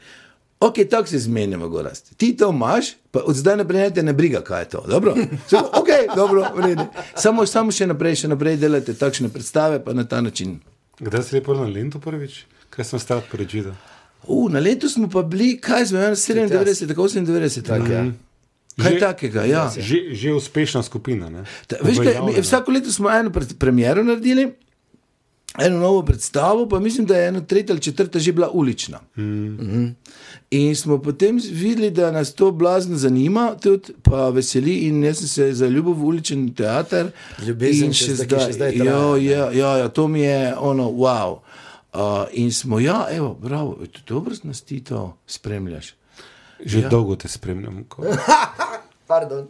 Ok, 0.59 0.73
tako 0.89 1.07
se 1.07 1.19
zmenjamo, 1.19 1.69
gorast. 1.69 2.13
Ti 2.17 2.37
to 2.37 2.49
imaš, 2.49 2.85
pa 3.11 3.19
od 3.25 3.35
zdaj 3.35 3.57
naprej 3.57 3.93
te 3.93 4.03
ne 4.03 4.13
briga, 4.13 4.41
kaj 4.41 4.61
je 4.61 4.69
to. 4.69 4.83
Dobro? 4.87 5.15
Samo, 5.49 5.67
ok, 5.73 5.87
dobro, 6.15 6.45
v 6.55 6.61
redu. 6.61 6.83
Samo, 7.15 7.45
samo 7.45 7.71
še 7.71 7.87
naprej, 7.87 8.15
še 8.15 8.27
naprej 8.27 8.57
delate 8.57 8.93
takšne 8.93 9.29
predstave, 9.29 9.79
pa 9.83 9.93
na 9.93 10.03
ta 10.03 10.21
način. 10.21 10.59
Kdaj 11.01 11.23
si 11.23 11.35
lepo 11.35 11.53
na 11.53 11.65
Lendu 11.65 11.97
prvič? 11.97 12.45
Kaj 12.69 12.85
sem 12.85 12.99
star 12.99 13.21
porežil? 13.25 13.73
U, 14.23 14.45
na 14.47 14.59
letu 14.59 14.85
smo 14.85 15.09
pa 15.09 15.23
bili, 15.23 15.57
kaj 15.57 15.85
smo, 15.87 15.97
97, 15.97 17.25
98, 17.25 17.61
tako 17.63 17.89
je. 17.89 18.13
Kaj 18.77 18.91
Že- 18.91 18.99
takega, 18.99 19.41
ja. 19.43 19.63
Že, 19.67 20.13
že 20.13 20.29
uspešna 20.31 20.79
skupina. 20.79 21.27
Ta, 21.67 21.81
veš, 21.81 21.97
kaj, 21.99 22.21
mi, 22.21 22.37
vsako 22.37 22.71
leto 22.71 22.91
smo 22.91 23.09
eno 23.09 23.29
pred- 23.29 23.57
premiero 23.57 24.03
naredili, 24.03 24.53
eno 25.59 25.79
novo 25.79 26.01
predstavo, 26.01 26.69
pa 26.69 26.79
mislim, 26.79 27.07
da 27.07 27.17
je 27.17 27.27
ena 27.27 27.41
tretja 27.41 27.73
ali 27.73 27.81
četrta 27.81 28.19
že 28.19 28.31
bila 28.31 28.49
ulična. 28.49 28.99
Mm. 29.17 29.95
In 30.51 30.75
smo 30.75 30.97
potem 30.97 31.39
videli, 31.51 31.91
da 31.91 32.11
nas 32.11 32.33
to 32.33 32.51
blazno 32.51 32.97
zanima, 32.97 33.55
tudi 33.61 33.93
pa 34.03 34.29
veseli. 34.29 34.75
In 34.75 35.03
jaz 35.03 35.17
sem 35.17 35.27
se 35.27 35.53
zaljubil 35.53 35.93
v 35.93 36.05
uličen 36.05 36.53
teater. 36.53 37.11
Ljubezen 37.47 37.93
še 37.93 38.15
zdaj- 38.15 38.45
še 38.45 38.53
zdaj 38.53 38.75
traja, 38.75 38.91
jo, 38.91 39.15
ne. 39.15 39.25
ja, 39.25 39.51
ja, 39.51 39.77
ja, 39.77 39.87
to 39.87 40.07
mi 40.07 40.21
je 40.21 40.55
ono, 40.57 40.89
wow. 40.89 41.39
Uh, 41.93 41.99
in 42.31 42.51
smo, 42.51 42.79
ja, 42.79 43.07
evo, 43.11 43.37
bravo, 43.41 43.79
to 43.91 43.99
dobro 44.07 44.35
nas 44.43 44.61
ti 44.61 44.83
to 44.83 45.17
spremljaš. 45.27 45.93
Že 46.65 46.81
ja. 46.81 46.89
dolgo 46.89 47.15
te 47.15 47.27
spremljam. 47.27 47.83
Ko... 47.87 48.03
Pardon. 49.07 49.47